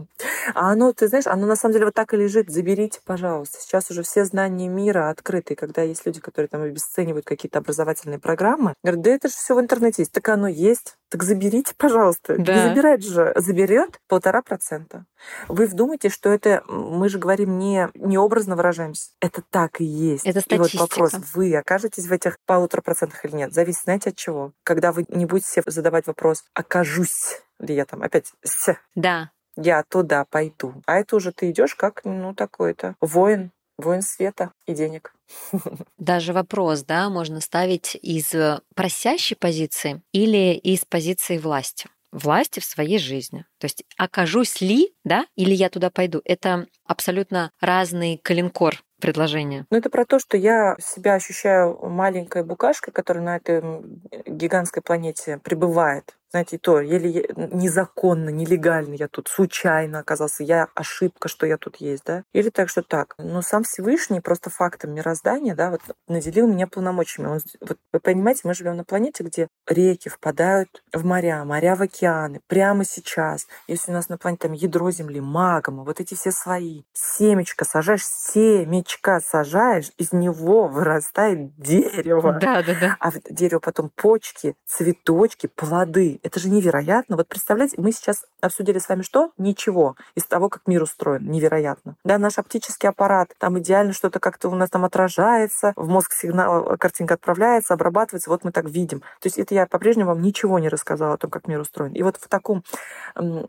А 0.55 0.73
оно, 0.73 0.95
ты 0.95 1.09
знаешь, 1.09 1.27
оно 1.27 1.47
на 1.47 1.57
самом 1.57 1.75
деле 1.75 1.85
вот 1.85 1.95
так 1.95 2.15
и 2.15 2.17
лежит. 2.17 2.49
Заберите, 2.49 3.01
пожалуйста. 3.05 3.59
Сейчас 3.61 3.91
уже 3.91 4.03
все 4.03 4.25
знания 4.25 4.67
мира 4.69 5.11
открыты. 5.11 5.55
Когда 5.55 5.83
есть 5.83 6.07
люди, 6.07 6.21
которые 6.21 6.49
там 6.49 6.63
обесценивают 6.63 7.27
какие-то 7.27 7.59
образовательные 7.59 8.19
программы, 8.19 8.73
говорят, 8.83 9.03
да 9.03 9.11
это 9.11 9.29
же 9.29 9.35
все 9.35 9.55
в 9.55 9.61
интернете 9.61 10.03
есть. 10.03 10.13
Так 10.13 10.27
оно 10.31 10.49
есть. 10.49 10.97
Так 11.11 11.23
заберите, 11.23 11.75
пожалуйста. 11.77 12.37
Да. 12.39 12.55
Не 12.55 12.69
забирать 12.71 13.05
же. 13.05 13.33
Заберет 13.37 14.01
полтора 14.09 14.41
процента. 14.41 15.05
Вы 15.49 15.67
вдумайте, 15.67 16.09
что 16.19 16.31
это, 16.31 16.65
мы 16.67 17.09
же 17.09 17.19
говорим 17.19 17.59
не, 17.59 17.89
не 17.95 18.19
образно 18.19 18.57
выражаемся. 18.57 19.11
Это 19.21 19.41
так 19.51 19.81
и 19.81 19.85
есть. 19.85 20.27
Это 20.27 20.41
статистика. 20.41 20.77
И 20.77 20.81
вот 20.81 20.91
вопрос, 20.91 21.13
вы 21.33 21.55
окажетесь 21.55 22.07
в 22.07 22.13
этих 22.13 22.41
полутора 22.45 22.81
процентах 22.81 23.25
или 23.25 23.37
нет, 23.37 23.55
зависит, 23.55 23.83
знаете, 23.85 24.11
от 24.11 24.17
чего? 24.17 24.53
Когда 24.65 24.91
вы 24.91 25.05
не 25.11 25.27
будете 25.27 25.63
задавать 25.67 26.09
вопрос, 26.09 26.43
окажусь 26.55 27.41
ли 27.61 27.77
я 27.77 27.85
там 27.85 28.03
опять 28.03 28.33
с. 28.43 28.77
Да. 28.97 29.31
Я 29.55 29.85
туда 29.85 30.25
пойду. 30.25 30.83
А 30.87 30.99
это 30.99 31.15
уже 31.15 31.31
ты 31.31 31.51
идешь 31.53 31.77
как, 31.77 32.01
ну, 32.05 32.35
такой-то 32.35 32.97
воин, 33.01 33.53
воин 33.77 34.03
света 34.03 34.51
и 34.67 34.75
денег. 34.75 35.15
Даже 35.99 36.33
вопрос, 36.33 36.83
да, 36.83 37.09
можно 37.11 37.41
ставить 37.41 37.97
из 38.03 38.35
просящей 38.75 39.37
позиции 39.37 40.03
или 40.11 40.55
из 40.55 40.85
позиции 40.85 41.39
власти 41.39 41.89
власти 42.13 42.61
в 42.61 42.65
своей 42.65 42.99
жизни. 42.99 43.45
То 43.59 43.67
есть 43.67 43.85
окажусь 43.97 44.61
ли, 44.61 44.95
да, 45.05 45.27
или 45.37 45.55
я 45.55 45.69
туда 45.69 45.91
пойду, 45.91 46.21
это 46.25 46.67
абсолютно 46.85 47.51
разный 47.61 48.19
калинкор 48.23 48.83
предложения. 49.01 49.67
Ну, 49.71 49.79
это 49.79 49.91
про 49.91 50.05
то, 50.05 50.19
что 50.19 50.37
я 50.37 50.77
себя 50.81 51.15
ощущаю 51.15 51.79
маленькой 51.89 52.45
букашкой, 52.45 52.93
которая 52.93 53.25
на 53.25 53.37
этой 53.37 53.63
гигантской 54.27 54.83
планете 54.83 55.39
пребывает 55.39 56.18
знаете, 56.31 56.57
и 56.57 56.59
то 56.59 56.81
еле 56.81 57.29
незаконно, 57.37 58.29
нелегально 58.31 58.95
я 58.95 59.09
тут 59.09 59.29
случайно 59.29 60.01
оказался, 60.01 60.45
я 60.45 60.69
ошибка, 60.75 61.29
что 61.29 61.47
я 61.47 61.57
тут 61.57 61.77
есть, 61.77 62.05
да? 62.05 62.25
Или 62.33 62.51
так, 62.51 62.69
что 62.69 62.83
так. 62.83 63.15
Но 63.19 63.43
сам 63.43 63.63
Всевышний 63.63 64.21
просто 64.21 64.51
фактом 64.51 64.95
мироздания, 64.95 65.55
да, 65.55 65.71
вот 65.71 65.81
наделил 66.07 66.47
меня 66.47 66.67
полномочиями. 66.67 67.29
Он, 67.29 67.41
вот, 67.61 67.79
вы 67.93 68.01
понимаете, 68.01 68.43
мы 68.45 68.55
живем 68.55 68.77
на 68.77 68.85
планете, 68.85 69.25
где 69.25 69.49
реки 69.67 70.09
впадают 70.09 70.83
в 70.93 71.05
моря, 71.05 71.45
моря 71.45 71.77
в 71.77 71.83
океаны, 71.83 72.41
прямо 72.47 72.85
сейчас. 72.85 73.47
Если 73.67 73.91
у 73.91 73.95
нас 73.95 74.09
на 74.09 74.19
планете 74.19 74.49
там 74.49 74.53
ядро 74.53 74.91
Земли, 74.91 75.21
магма, 75.21 75.85
вот 75.85 76.01
эти 76.01 76.15
все 76.15 76.31
свои, 76.31 76.83
семечко 76.93 77.65
сажаешь, 77.65 78.05
семечко 78.05 79.21
сажаешь, 79.21 79.91
из 79.97 80.13
него 80.13 80.69
вырастает 80.69 81.57
дерево. 81.57 82.39
Да, 82.41 82.63
да, 82.63 82.75
да. 82.81 82.97
А 83.01 83.11
дерево 83.31 83.61
потом 83.61 83.91
почки, 83.95 84.55
цветочки, 84.67 85.47
плоды. 85.47 86.18
Это 86.23 86.41
же 86.41 86.49
невероятно. 86.49 87.17
Вот 87.17 87.29
представляете, 87.29 87.77
мы 87.79 87.93
сейчас 87.93 88.25
обсудили 88.41 88.79
с 88.79 88.89
вами 88.89 89.03
что? 89.03 89.33
Ничего 89.39 89.97
из 90.15 90.25
того, 90.25 90.49
как 90.49 90.63
мир 90.67 90.83
устроен. 90.83 91.31
Невероятно. 91.31 91.97
Да, 92.05 92.19
наш 92.19 92.39
оптический 92.39 92.89
аппарат, 92.89 93.35
там 93.39 93.59
идеально 93.59 93.93
что-то 93.93 94.21
как-то 94.21 94.49
у 94.49 94.55
нас 94.55 94.71
там 94.71 94.85
отражается, 94.85 95.73
в 95.77 95.89
мозг 95.89 96.13
сигнал, 96.13 96.77
картинка 96.79 97.15
отправляется, 97.15 97.75
обрабатывается, 97.75 98.31
вот 98.31 98.45
мы 98.45 98.53
так 98.53 98.67
видим. 98.67 99.01
То 99.21 99.27
есть 99.27 99.39
это 99.39 99.55
я 99.55 99.67
по-прежнему 99.67 100.11
вам 100.11 100.23
ничего 100.23 100.59
не 100.59 100.69
рассказала 100.69 101.15
о 101.15 101.17
том, 101.19 101.31
как 101.31 101.47
мир 101.49 101.61
устроен. 101.61 101.93
И 101.93 102.03
вот 102.03 102.17
в 102.17 102.29
таком 102.29 102.65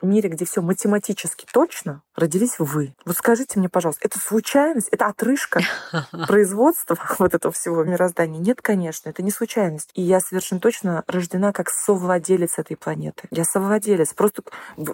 мире, 0.02 0.30
где 0.30 0.46
все 0.46 0.62
математически 0.62 1.46
точно, 1.52 2.02
родились 2.16 2.60
вы. 2.60 2.94
Вот 3.06 3.18
скажите 3.18 3.60
мне, 3.60 3.70
пожалуйста, 3.70 4.02
это 4.06 4.20
случайность, 4.20 4.90
это 4.90 5.08
отрыжка 5.08 5.62
производства 6.28 6.98
вот 7.18 7.34
этого 7.34 7.54
всего 7.54 7.84
мироздания? 7.84 8.40
Нет, 8.40 8.62
конечно, 8.62 9.10
это 9.10 9.24
не 9.24 9.32
случайность. 9.32 9.90
И 9.94 10.02
я 10.02 10.20
совершенно 10.20 10.62
точно 10.62 11.04
рождена 11.08 11.54
как 11.54 11.70
совладелец 11.70 12.59
этой 12.60 12.78
планеты. 12.78 13.28
Я 13.32 13.44
совладелец. 13.44 14.14
Просто 14.14 14.44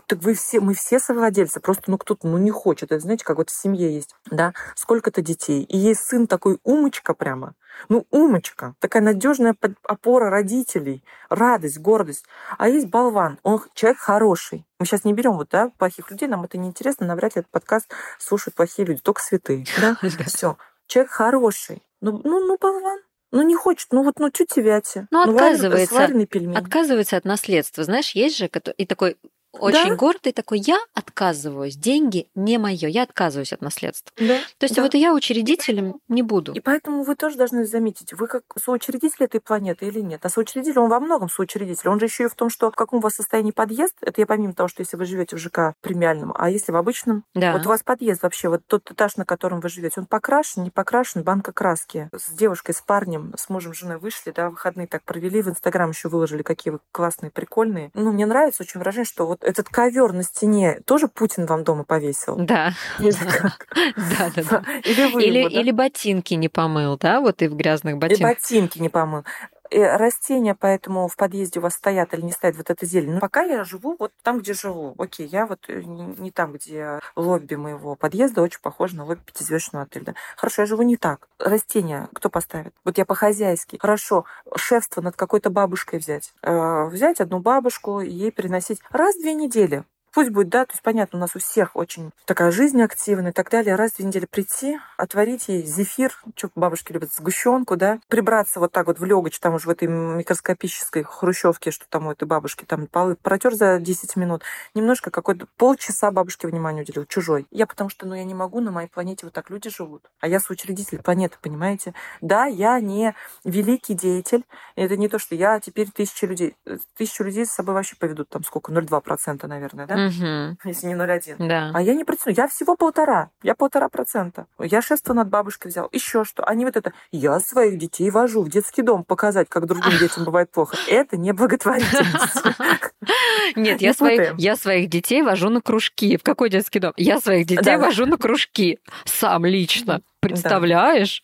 так 0.07 0.19
вы 0.19 0.33
все, 0.33 0.59
мы 0.59 0.73
все 0.73 0.99
совладельцы. 0.99 1.59
Просто 1.59 1.83
ну 1.87 1.97
кто-то 1.97 2.27
ну 2.27 2.37
не 2.37 2.51
хочет. 2.51 2.91
Это 2.91 2.99
знаете, 2.99 3.25
как 3.25 3.37
вот 3.37 3.49
в 3.49 3.61
семье 3.61 3.93
есть, 3.93 4.15
да, 4.29 4.53
сколько-то 4.75 5.21
детей. 5.21 5.63
И 5.63 5.77
есть 5.77 6.01
сын 6.01 6.27
такой 6.27 6.59
умочка 6.63 7.13
прямо. 7.13 7.53
Ну, 7.89 8.05
умочка, 8.09 8.73
такая 8.79 9.03
надежная 9.03 9.55
опора 9.83 10.29
родителей, 10.29 11.03
радость, 11.29 11.79
гордость. 11.79 12.25
А 12.57 12.69
есть 12.69 12.87
болван, 12.87 13.39
он 13.43 13.61
человек 13.73 13.99
хороший. 13.99 14.65
Мы 14.79 14.85
сейчас 14.85 15.03
не 15.03 15.13
берем 15.13 15.33
вот, 15.33 15.49
да, 15.49 15.71
плохих 15.77 16.09
людей, 16.09 16.27
нам 16.27 16.43
это 16.43 16.57
неинтересно, 16.57 17.05
навряд 17.05 17.35
ли 17.35 17.41
этот 17.41 17.51
подкаст 17.51 17.91
слушают 18.17 18.55
плохие 18.55 18.87
люди, 18.87 19.01
только 19.01 19.21
святые. 19.21 19.65
Да? 19.79 19.97
Все. 20.25 20.57
Человек 20.87 21.11
хороший. 21.11 21.83
Ну, 22.01 22.21
ну, 22.23 22.45
ну, 22.45 22.57
болван, 22.59 22.99
Ну, 23.35 23.41
не 23.41 23.55
хочет, 23.55 23.89
ну 23.91 24.01
вот, 24.01 24.17
ну, 24.17 24.31
чуть 24.31 24.55
вяти. 24.55 25.07
Ну, 25.11 25.21
отказывается. 25.21 25.93
Сваренный 25.93 26.25
пельмень. 26.25 26.55
Отказывается 26.55 27.17
от 27.17 27.25
наследства. 27.25 27.83
Знаешь, 27.83 28.11
есть 28.11 28.37
же, 28.37 28.49
и 28.77 28.85
такой, 28.85 29.17
очень 29.59 29.89
Да. 29.89 29.95
гордый 29.95 30.33
такой, 30.33 30.59
я 30.59 30.77
отказываюсь, 30.93 31.75
деньги 31.75 32.27
не 32.35 32.57
мое, 32.57 32.87
я 32.87 33.03
отказываюсь 33.03 33.53
от 33.53 33.61
наследства. 33.61 34.11
Да. 34.17 34.37
То 34.57 34.63
есть 34.65 34.75
Да. 34.75 34.81
вот 34.81 34.93
я 34.93 35.13
учредителем 35.13 35.95
не 36.07 36.21
буду. 36.21 36.53
И 36.53 36.59
поэтому 36.59 37.03
вы 37.03 37.15
тоже 37.15 37.37
должны 37.37 37.65
заметить, 37.65 38.13
вы 38.13 38.27
как 38.27 38.43
соучредитель 38.61 39.25
этой 39.25 39.39
планеты 39.39 39.85
или 39.87 39.99
нет. 40.01 40.21
А 40.25 40.29
соучредитель, 40.29 40.79
он 40.79 40.89
во 40.89 40.99
многом 40.99 41.29
соучредитель. 41.29 41.89
Он 41.89 41.99
же 41.99 42.05
еще 42.05 42.25
и 42.25 42.27
в 42.27 42.35
том, 42.35 42.49
что 42.49 42.71
в 42.71 42.75
каком 42.75 42.99
у 42.99 43.01
вас 43.01 43.15
состоянии 43.15 43.51
подъезд, 43.51 43.95
это 44.01 44.21
я 44.21 44.25
помимо 44.27 44.53
того, 44.53 44.67
что 44.67 44.81
если 44.81 44.97
вы 44.97 45.05
живете 45.05 45.35
в 45.35 45.39
ЖК 45.39 45.73
премиальном, 45.81 46.33
а 46.37 46.49
если 46.49 46.71
в 46.71 46.75
обычном, 46.75 47.23
Да. 47.33 47.53
вот 47.53 47.65
у 47.65 47.69
вас 47.69 47.83
подъезд 47.83 48.23
вообще, 48.23 48.49
вот 48.49 48.61
тот 48.67 48.91
этаж, 48.91 49.17
на 49.17 49.25
котором 49.25 49.59
вы 49.59 49.69
живете, 49.69 49.99
он 49.99 50.05
покрашен, 50.05 50.63
не 50.63 50.69
покрашен, 50.71 51.23
банка 51.23 51.51
краски. 51.53 52.09
С 52.13 52.31
девушкой, 52.31 52.73
с 52.73 52.81
парнем, 52.81 53.33
с 53.37 53.49
мужем, 53.49 53.73
женой 53.73 53.97
вышли, 53.97 54.31
да, 54.31 54.49
выходные 54.49 54.87
так 54.87 55.03
провели, 55.03 55.41
в 55.41 55.49
Инстаграм 55.49 55.89
еще 55.89 56.09
выложили, 56.09 56.41
какие 56.43 56.71
вы 56.73 56.79
классные, 56.91 57.31
прикольные. 57.31 57.91
Ну, 57.93 58.11
мне 58.11 58.25
нравится 58.25 58.63
очень 58.63 58.79
выражение, 58.79 59.05
что 59.05 59.25
вот 59.27 59.43
этот 59.45 59.69
ковер 59.69 60.13
на 60.13 60.23
стене 60.23 60.79
тоже 60.85 61.07
Путин 61.07 61.45
вам 61.45 61.63
дома 61.63 61.83
повесил. 61.83 62.35
Да, 62.37 62.73
да, 62.99 64.31
да, 64.35 64.43
да. 64.49 64.63
Или 64.83 65.25
Или, 65.25 65.39
его, 65.39 65.49
да? 65.49 65.59
или 65.61 65.71
ботинки 65.71 66.33
не 66.33 66.49
помыл, 66.49 66.97
да, 66.97 67.21
вот 67.21 67.41
и 67.41 67.47
в 67.47 67.55
грязных 67.55 67.95
И 67.95 67.97
ботинках. 67.97 68.35
ботинки 68.35 68.79
не 68.79 68.89
помыл. 68.89 69.23
Растения 69.71 70.55
поэтому 70.55 71.07
в 71.07 71.15
подъезде 71.15 71.59
у 71.59 71.63
вас 71.63 71.73
стоят 71.73 72.13
или 72.13 72.21
не 72.21 72.31
стоят, 72.31 72.55
вот 72.55 72.69
эта 72.69 72.85
зелень. 72.85 73.13
Но 73.13 73.19
пока 73.19 73.43
я 73.43 73.63
живу 73.63 73.95
вот 73.97 74.11
там, 74.21 74.39
где 74.39 74.53
живу. 74.53 74.95
Окей, 74.97 75.27
я 75.27 75.45
вот 75.45 75.65
э, 75.67 75.81
не, 75.83 76.31
там, 76.31 76.53
где 76.53 76.99
лобби 77.15 77.55
моего 77.55 77.95
подъезда 77.95 78.41
очень 78.41 78.61
похоже 78.61 78.95
на 78.95 79.05
лобби 79.05 79.21
пятизвездочного 79.25 79.85
отеля. 79.85 80.15
Хорошо, 80.37 80.63
я 80.63 80.65
живу 80.65 80.83
не 80.83 80.97
так. 80.97 81.27
Растения 81.39 82.09
кто 82.13 82.29
поставит? 82.29 82.73
Вот 82.83 82.97
я 82.97 83.05
по-хозяйски. 83.05 83.77
Хорошо, 83.79 84.25
шефство 84.55 85.01
над 85.01 85.15
какой-то 85.15 85.49
бабушкой 85.49 85.99
взять. 85.99 86.33
Э, 86.41 86.85
взять 86.85 87.19
одну 87.19 87.39
бабушку 87.39 88.01
и 88.01 88.09
ей 88.09 88.31
переносить 88.31 88.81
раз 88.91 89.15
в 89.15 89.21
две 89.21 89.33
недели. 89.33 89.83
Пусть 90.15 90.29
будет, 90.29 90.47
да, 90.47 90.65
то 90.65 90.71
есть 90.71 90.81
понятно, 90.81 91.17
у 91.17 91.21
нас 91.21 91.35
у 91.35 91.39
всех 91.39 91.75
очень 91.75 92.11
такая 92.23 92.49
жизнь 92.49 92.81
активная 92.81 93.31
и 93.31 93.33
так 93.33 93.49
далее. 93.49 93.75
Раз 93.75 93.91
в 93.91 93.97
две 93.97 94.05
недели 94.05 94.25
прийти, 94.25 94.79
отварить 94.95 95.49
ей 95.49 95.61
зефир, 95.63 96.17
что 96.37 96.49
бабушки 96.55 96.93
любят, 96.93 97.11
сгущенку, 97.11 97.75
да, 97.75 97.99
прибраться 98.07 98.61
вот 98.61 98.71
так 98.71 98.87
вот 98.87 98.97
в 98.97 99.03
легочь, 99.03 99.37
там 99.39 99.55
уже 99.55 99.67
в 99.67 99.69
этой 99.69 99.89
микроскопической 99.89 101.03
хрущевке, 101.03 101.71
что 101.71 101.85
там 101.89 102.07
у 102.07 102.11
этой 102.13 102.23
бабушки, 102.23 102.63
там 102.63 102.87
полы 102.87 103.17
протер 103.21 103.55
за 103.55 103.77
10 103.77 104.15
минут, 104.15 104.43
немножко 104.73 105.11
какой-то 105.11 105.47
полчаса 105.57 106.11
бабушке 106.11 106.47
внимания 106.47 106.83
уделил, 106.83 107.05
чужой. 107.05 107.45
Я 107.51 107.67
потому 107.67 107.89
что, 107.89 108.07
ну, 108.07 108.15
я 108.15 108.23
не 108.23 108.33
могу, 108.33 108.61
на 108.61 108.71
моей 108.71 108.87
планете 108.87 109.25
вот 109.25 109.33
так 109.33 109.49
люди 109.49 109.69
живут. 109.69 110.09
А 110.21 110.29
я 110.29 110.39
соучредитель 110.39 111.01
планеты, 111.01 111.35
понимаете? 111.41 111.93
Да, 112.21 112.45
я 112.45 112.79
не 112.79 113.13
великий 113.43 113.95
деятель. 113.95 114.45
Это 114.77 114.95
не 114.95 115.09
то, 115.09 115.19
что 115.19 115.35
я 115.35 115.59
теперь 115.59 115.91
тысячи 115.91 116.23
людей. 116.23 116.55
Тысячу 116.95 117.25
людей 117.25 117.45
с 117.45 117.51
собой 117.51 117.75
вообще 117.75 117.97
поведут 117.97 118.29
там 118.29 118.45
сколько? 118.45 118.71
0,2%, 118.71 119.45
наверное, 119.47 119.87
да? 119.87 120.04
Мгм. 120.05 120.57
Если 120.63 120.87
не 120.87 120.95
0,1. 120.95 121.35
Да. 121.39 121.71
А 121.73 121.81
я 121.81 121.93
не 121.93 122.03
протяну. 122.03 122.35
Я 122.35 122.47
всего 122.47 122.75
полтора. 122.75 123.29
Я 123.43 123.55
полтора 123.55 123.89
процента. 123.89 124.47
Я 124.59 124.81
шефство 124.81 125.13
над 125.13 125.29
бабушкой 125.29 125.71
взял. 125.71 125.89
Еще 125.91 126.23
что. 126.23 126.43
Они 126.43 126.65
вот 126.65 126.75
это. 126.75 126.93
Я 127.11 127.39
своих 127.39 127.77
детей 127.77 128.09
вожу 128.09 128.43
в 128.43 128.49
детский 128.49 128.81
дом 128.81 129.03
показать, 129.03 129.49
как 129.49 129.65
другим 129.65 129.97
детям 129.99 130.25
бывает 130.25 130.51
плохо. 130.51 130.77
Это 130.87 131.17
не 131.17 131.31
благотворительность. 131.31 132.43
Нет, 133.55 133.81
Не 133.81 133.87
я 133.87 133.93
своих, 133.93 134.33
я 134.37 134.55
своих 134.55 134.89
детей 134.89 135.21
вожу 135.21 135.49
на 135.49 135.61
кружки. 135.61 136.17
В 136.17 136.23
какой 136.23 136.49
детский 136.49 136.79
дом? 136.79 136.93
Я 136.97 137.19
своих 137.19 137.45
детей 137.45 137.77
вожу 137.77 138.05
на 138.05 138.17
кружки. 138.17 138.79
Сам 139.05 139.45
лично. 139.45 140.01
Представляешь? 140.29 141.23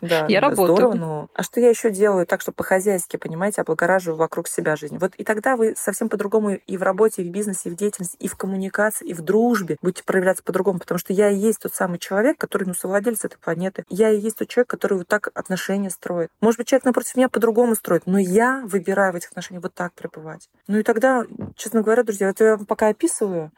Да, 0.00 0.26
Я 0.28 0.40
да, 0.40 0.48
работаю. 0.48 0.76
Здорово, 0.76 0.94
ну. 0.94 1.28
А 1.34 1.42
что 1.42 1.60
я 1.60 1.68
еще 1.68 1.90
делаю 1.90 2.26
так, 2.26 2.40
что 2.40 2.52
по-хозяйски, 2.52 3.16
понимаете, 3.16 3.60
облагораживаю 3.60 4.16
вокруг 4.16 4.48
себя 4.48 4.76
жизнь. 4.76 4.98
Вот 4.98 5.14
и 5.16 5.24
тогда 5.24 5.56
вы 5.56 5.74
совсем 5.76 6.08
по-другому 6.08 6.54
и 6.54 6.76
в 6.76 6.82
работе, 6.82 7.22
и 7.22 7.28
в 7.28 7.30
бизнесе, 7.30 7.68
и 7.68 7.72
в 7.72 7.76
деятельности, 7.76 8.16
и 8.18 8.28
в 8.28 8.36
коммуникации, 8.36 9.06
и 9.06 9.14
в 9.14 9.20
дружбе 9.20 9.76
будете 9.82 10.04
проявляться 10.04 10.42
по-другому, 10.42 10.78
потому 10.78 10.98
что 10.98 11.12
я 11.12 11.30
и 11.30 11.36
есть 11.36 11.60
тот 11.60 11.74
самый 11.74 11.98
человек, 11.98 12.38
который, 12.38 12.64
ну, 12.64 12.74
совладелец 12.74 13.24
этой 13.24 13.38
планеты. 13.38 13.84
Я 13.88 14.10
и 14.10 14.18
есть 14.18 14.38
тот 14.38 14.48
человек, 14.48 14.68
который 14.68 14.98
вот 14.98 15.08
так 15.08 15.30
отношения 15.34 15.90
строит. 15.90 16.30
Может 16.40 16.58
быть, 16.58 16.68
человек 16.68 16.84
напротив 16.84 17.16
меня 17.16 17.28
по-другому 17.28 17.74
строит, 17.74 18.02
но 18.06 18.18
я 18.18 18.62
выбираю 18.64 19.12
в 19.12 19.16
этих 19.16 19.30
отношениях 19.30 19.62
вот 19.62 19.74
так 19.74 19.92
пребывать. 19.92 20.48
Ну 20.66 20.78
и 20.78 20.82
тогда, 20.82 21.24
честно 21.56 21.82
говоря, 21.82 22.02
друзья, 22.02 22.30
это 22.30 22.44
я 22.44 22.56
пока 22.56 22.88
описываю, 22.88 23.52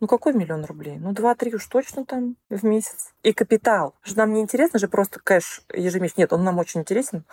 ну 0.00 0.06
какой 0.06 0.32
миллион 0.34 0.64
рублей? 0.64 0.96
Ну 0.98 1.12
два-три 1.12 1.54
уж 1.54 1.66
точно 1.66 2.04
там 2.04 2.36
в 2.48 2.64
месяц. 2.64 3.12
И 3.22 3.32
капитал. 3.32 3.94
Что 4.02 4.18
нам 4.18 4.32
не 4.32 4.40
интересно 4.40 4.78
же 4.78 4.88
просто 4.88 5.20
кэш 5.20 5.62
ежемесячно. 5.72 6.22
Нет, 6.22 6.32
он 6.32 6.42
нам 6.44 6.58
очень 6.58 6.80
интересен. 6.80 7.24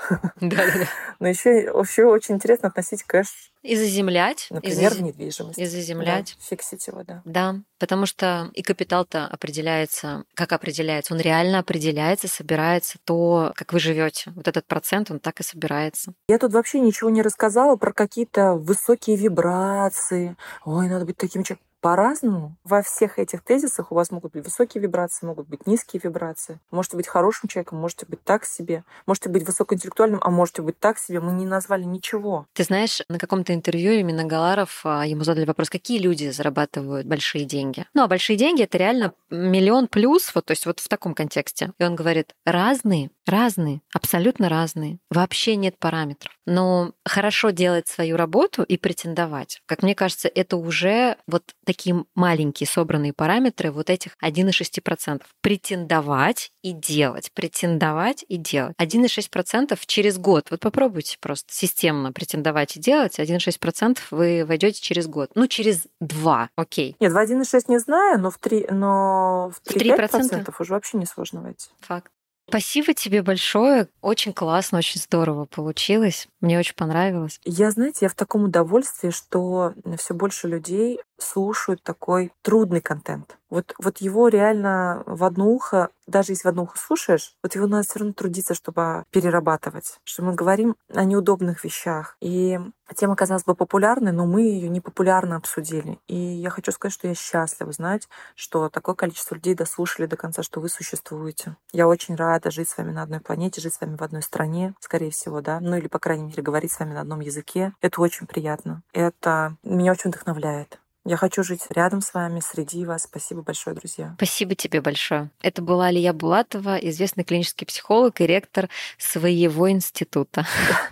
Да-да-да. 0.41 0.85
Но 1.19 1.27
еще, 1.27 1.51
еще 1.57 2.05
очень 2.05 2.35
интересно 2.35 2.67
относить 2.69 3.03
кэш, 3.03 3.27
И 3.63 3.75
заземлять. 3.75 4.47
и 4.49 4.53
например, 4.53 4.91
зазе- 4.91 4.97
в 4.97 5.01
недвижимость. 5.01 5.57
И 5.59 5.65
заземлять. 5.65 6.35
Да, 6.37 6.45
фиксить 6.45 6.85
его, 6.87 7.03
да. 7.03 7.21
Да, 7.25 7.55
потому 7.79 8.05
что 8.05 8.49
и 8.53 8.61
капитал-то 8.61 9.25
определяется, 9.27 10.25
как 10.33 10.51
определяется, 10.53 11.13
он 11.13 11.19
реально 11.21 11.59
определяется, 11.59 12.27
собирается 12.27 12.97
то, 13.03 13.53
как 13.55 13.73
вы 13.73 13.79
живете. 13.79 14.31
Вот 14.35 14.47
этот 14.47 14.65
процент, 14.67 15.09
он 15.09 15.19
так 15.19 15.39
и 15.39 15.43
собирается. 15.43 16.13
Я 16.27 16.37
тут 16.37 16.53
вообще 16.53 16.79
ничего 16.79 17.09
не 17.09 17.21
рассказала 17.21 17.75
про 17.77 17.93
какие-то 17.93 18.53
высокие 18.53 19.15
вибрации. 19.15 20.35
Ой, 20.65 20.87
надо 20.89 21.05
быть 21.05 21.17
таким 21.17 21.43
человеком. 21.43 21.66
По-разному. 21.81 22.57
Во 22.63 22.81
всех 22.81 23.19
этих 23.19 23.43
тезисах 23.43 23.91
у 23.91 23.95
вас 23.95 24.11
могут 24.11 24.33
быть 24.33 24.43
высокие 24.43 24.81
вибрации, 24.81 25.25
могут 25.25 25.47
быть 25.47 25.67
низкие 25.67 26.01
вибрации. 26.03 26.59
Можете 26.71 26.97
быть 26.97 27.07
хорошим 27.07 27.49
человеком, 27.49 27.77
можете 27.79 28.05
быть 28.05 28.23
так 28.23 28.45
себе. 28.45 28.83
Можете 29.05 29.29
быть 29.29 29.45
высокоинтеллектуальным, 29.45 30.19
а 30.23 30.29
можете 30.29 30.61
быть 30.61 30.79
так 30.79 30.97
себе. 30.97 31.19
Мы 31.19 31.33
не 31.33 31.45
назвали 31.45 31.83
ничего. 31.83 32.47
Ты 32.53 32.63
знаешь, 32.63 33.01
на 33.09 33.19
каком-то 33.19 33.53
интервью 33.53 33.91
именно 33.93 34.23
Галаров, 34.23 34.81
а, 34.83 35.05
ему 35.05 35.23
задали 35.23 35.45
вопрос, 35.45 35.69
какие 35.69 35.99
люди 35.99 36.29
зарабатывают 36.29 37.07
большие 37.07 37.45
деньги. 37.45 37.85
Ну, 37.93 38.03
а 38.03 38.07
большие 38.07 38.37
деньги 38.37 38.63
это 38.63 38.77
реально 38.77 39.13
миллион 39.29 39.87
плюс, 39.87 40.33
вот, 40.33 40.45
то 40.45 40.51
есть 40.51 40.65
вот 40.65 40.79
в 40.79 40.87
таком 40.87 41.13
контексте. 41.13 41.73
И 41.79 41.83
он 41.83 41.95
говорит, 41.95 42.33
разные, 42.45 43.11
разные, 43.25 43.81
абсолютно 43.93 44.49
разные. 44.49 44.99
Вообще 45.09 45.55
нет 45.55 45.77
параметров. 45.77 46.31
Но 46.45 46.93
хорошо 47.05 47.49
делать 47.49 47.87
свою 47.87 48.17
работу 48.17 48.63
и 48.63 48.77
претендовать. 48.77 49.61
Как 49.65 49.83
мне 49.83 49.95
кажется, 49.95 50.29
это 50.33 50.57
уже 50.57 51.17
вот 51.27 51.43
такие 51.65 51.76
маленькие 52.15 52.67
собранные 52.67 53.13
параметры 53.13 53.71
вот 53.71 53.89
этих 53.89 54.15
1,6%. 54.23 55.21
Претендовать 55.41 56.51
и 56.61 56.71
делать. 56.71 57.31
Претендовать 57.33 58.25
и 58.27 58.37
делать. 58.37 58.75
1,6% 58.79 59.77
через 59.85 60.17
год. 60.17 60.47
Вот 60.49 60.59
попробуйте 60.59 61.17
просто 61.19 61.53
системно 61.53 62.11
претендовать 62.11 62.77
и 62.77 62.79
делать. 62.79 63.19
1,6% 63.19 63.99
вы 64.11 64.45
войдете 64.45 64.81
через 64.81 65.07
год. 65.07 65.31
Ну, 65.35 65.47
через 65.47 65.87
два. 65.99 66.49
Окей. 66.55 66.95
Нет, 66.99 67.11
в 67.11 67.17
1,6 67.17 67.65
не 67.67 67.79
знаю, 67.79 68.19
но 68.19 68.31
в 68.31 68.37
3, 68.37 68.67
но 68.71 69.51
в 69.51 69.61
3%? 69.69 69.97
3-5% 69.97 70.53
уже 70.59 70.73
вообще 70.73 70.97
несложно 70.97 71.41
войти. 71.41 71.69
Факт. 71.81 72.11
Спасибо 72.49 72.93
тебе 72.93 73.23
большое. 73.23 73.89
Очень 74.01 74.31
классно, 74.31 74.77
очень 74.77 75.01
здорово 75.01 75.45
получилось. 75.45 76.29
Мне 76.39 76.57
очень 76.57 76.75
понравилось. 76.75 77.41
Я, 77.43 77.71
знаете, 77.71 77.99
я 78.05 78.09
в 78.09 78.15
таком 78.15 78.45
удовольствии, 78.45 79.09
что 79.09 79.73
все 79.97 80.13
больше 80.13 80.47
людей 80.47 81.01
слушают 81.17 81.83
такой 81.83 82.33
трудный 82.41 82.81
контент. 82.81 83.37
Вот, 83.49 83.73
вот 83.79 83.99
его 83.99 84.27
реально 84.27 85.03
в 85.05 85.23
одно 85.23 85.47
ухо, 85.47 85.89
даже 86.05 86.33
если 86.33 86.47
в 86.47 86.49
одно 86.49 86.63
ухо 86.63 86.77
слушаешь, 86.77 87.35
вот 87.41 87.55
его 87.55 87.65
надо 87.65 87.87
все 87.87 87.99
равно 87.99 88.13
трудиться, 88.13 88.53
чтобы 88.53 89.05
перерабатывать. 89.09 89.99
Что 90.03 90.23
мы 90.23 90.33
говорим 90.33 90.75
о 90.93 91.05
неудобных 91.05 91.63
вещах. 91.63 92.17
И 92.19 92.59
тема, 92.95 93.15
казалось 93.15 93.43
бы, 93.43 93.55
популярной, 93.55 94.11
но 94.11 94.25
мы 94.25 94.41
ее 94.41 94.67
непопулярно 94.67 95.37
обсудили. 95.37 95.99
И 96.07 96.15
я 96.15 96.49
хочу 96.49 96.71
сказать, 96.71 96.93
что 96.93 97.07
я 97.07 97.15
счастлива 97.15 97.71
знать, 97.71 98.09
что 98.35 98.69
такое 98.69 98.95
количество 98.95 99.35
людей 99.35 99.55
дослушали 99.55 100.07
до 100.07 100.17
конца, 100.17 100.43
что 100.43 100.59
вы 100.59 100.67
существуете. 100.67 101.55
Я 101.71 101.87
очень 101.87 102.15
рада 102.15 102.51
жить 102.51 102.69
с 102.69 102.77
вами 102.77 102.91
на 102.91 103.03
одной 103.03 103.21
планете, 103.21 103.61
жить 103.61 103.73
с 103.73 103.81
вами 103.81 103.95
в 103.95 104.03
одной 104.03 104.23
стране, 104.23 104.73
скорее 104.81 105.11
всего, 105.11 105.41
да. 105.41 105.59
Ну 105.61 105.77
или, 105.77 105.87
по 105.87 105.99
крайней 105.99 106.25
мере, 106.25 106.43
говорить 106.43 106.71
с 106.71 106.79
вами 106.79 106.93
на 106.93 107.01
одном 107.01 107.21
языке. 107.21 107.73
Это 107.81 108.01
очень 108.01 108.27
приятно. 108.27 108.83
Это 108.91 109.55
меня 109.63 109.93
очень 109.93 110.09
вдохновляет. 110.09 110.79
Я 111.07 111.15
хочу 111.15 111.41
жить 111.41 111.61
рядом 111.69 112.01
с 112.01 112.13
вами, 112.13 112.41
среди 112.41 112.83
вас. 112.83 113.03
Спасибо 113.03 113.41
большое, 113.41 113.73
друзья. 113.73 114.13
Спасибо 114.17 114.55
тебе 114.55 114.81
большое. 114.81 115.29
Это 115.41 115.61
была 115.61 115.85
Алия 115.85 116.11
Булатова, 116.11 116.75
известный 116.75 117.23
клинический 117.23 117.65
психолог 117.65 118.19
и 118.19 118.27
ректор 118.27 118.67
своего 118.97 119.71
института. 119.71 120.45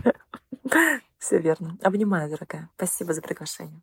Все 1.20 1.40
верно. 1.40 1.78
Обнимаю, 1.84 2.30
дорогая. 2.30 2.70
Спасибо 2.78 3.12
за 3.12 3.22
приглашение. 3.22 3.82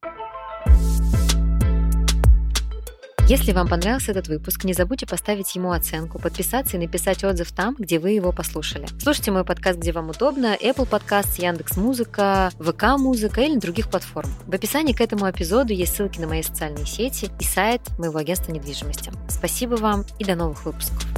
Если 3.32 3.52
вам 3.52 3.66
понравился 3.66 4.10
этот 4.10 4.28
выпуск, 4.28 4.64
не 4.64 4.74
забудьте 4.74 5.06
поставить 5.06 5.54
ему 5.54 5.72
оценку, 5.72 6.18
подписаться 6.18 6.76
и 6.76 6.80
написать 6.80 7.24
отзыв 7.24 7.50
там, 7.50 7.74
где 7.78 7.98
вы 7.98 8.10
его 8.10 8.30
послушали. 8.30 8.86
Слушайте 9.00 9.30
мой 9.30 9.42
подкаст, 9.42 9.78
где 9.78 9.90
вам 9.90 10.10
удобно, 10.10 10.54
Apple 10.54 10.86
Podcast, 10.86 11.40
Яндекс 11.40 11.78
Музыка, 11.78 12.50
ВК 12.60 12.98
Музыка 12.98 13.40
или 13.40 13.54
на 13.54 13.60
других 13.60 13.88
платформ. 13.88 14.28
В 14.46 14.52
описании 14.52 14.92
к 14.92 15.00
этому 15.00 15.30
эпизоду 15.30 15.72
есть 15.72 15.96
ссылки 15.96 16.20
на 16.20 16.26
мои 16.26 16.42
социальные 16.42 16.84
сети 16.84 17.30
и 17.40 17.44
сайт 17.44 17.80
моего 17.98 18.18
агентства 18.18 18.52
недвижимости. 18.52 19.10
Спасибо 19.30 19.76
вам 19.76 20.04
и 20.18 20.24
до 20.26 20.34
новых 20.34 20.66
выпусков. 20.66 21.11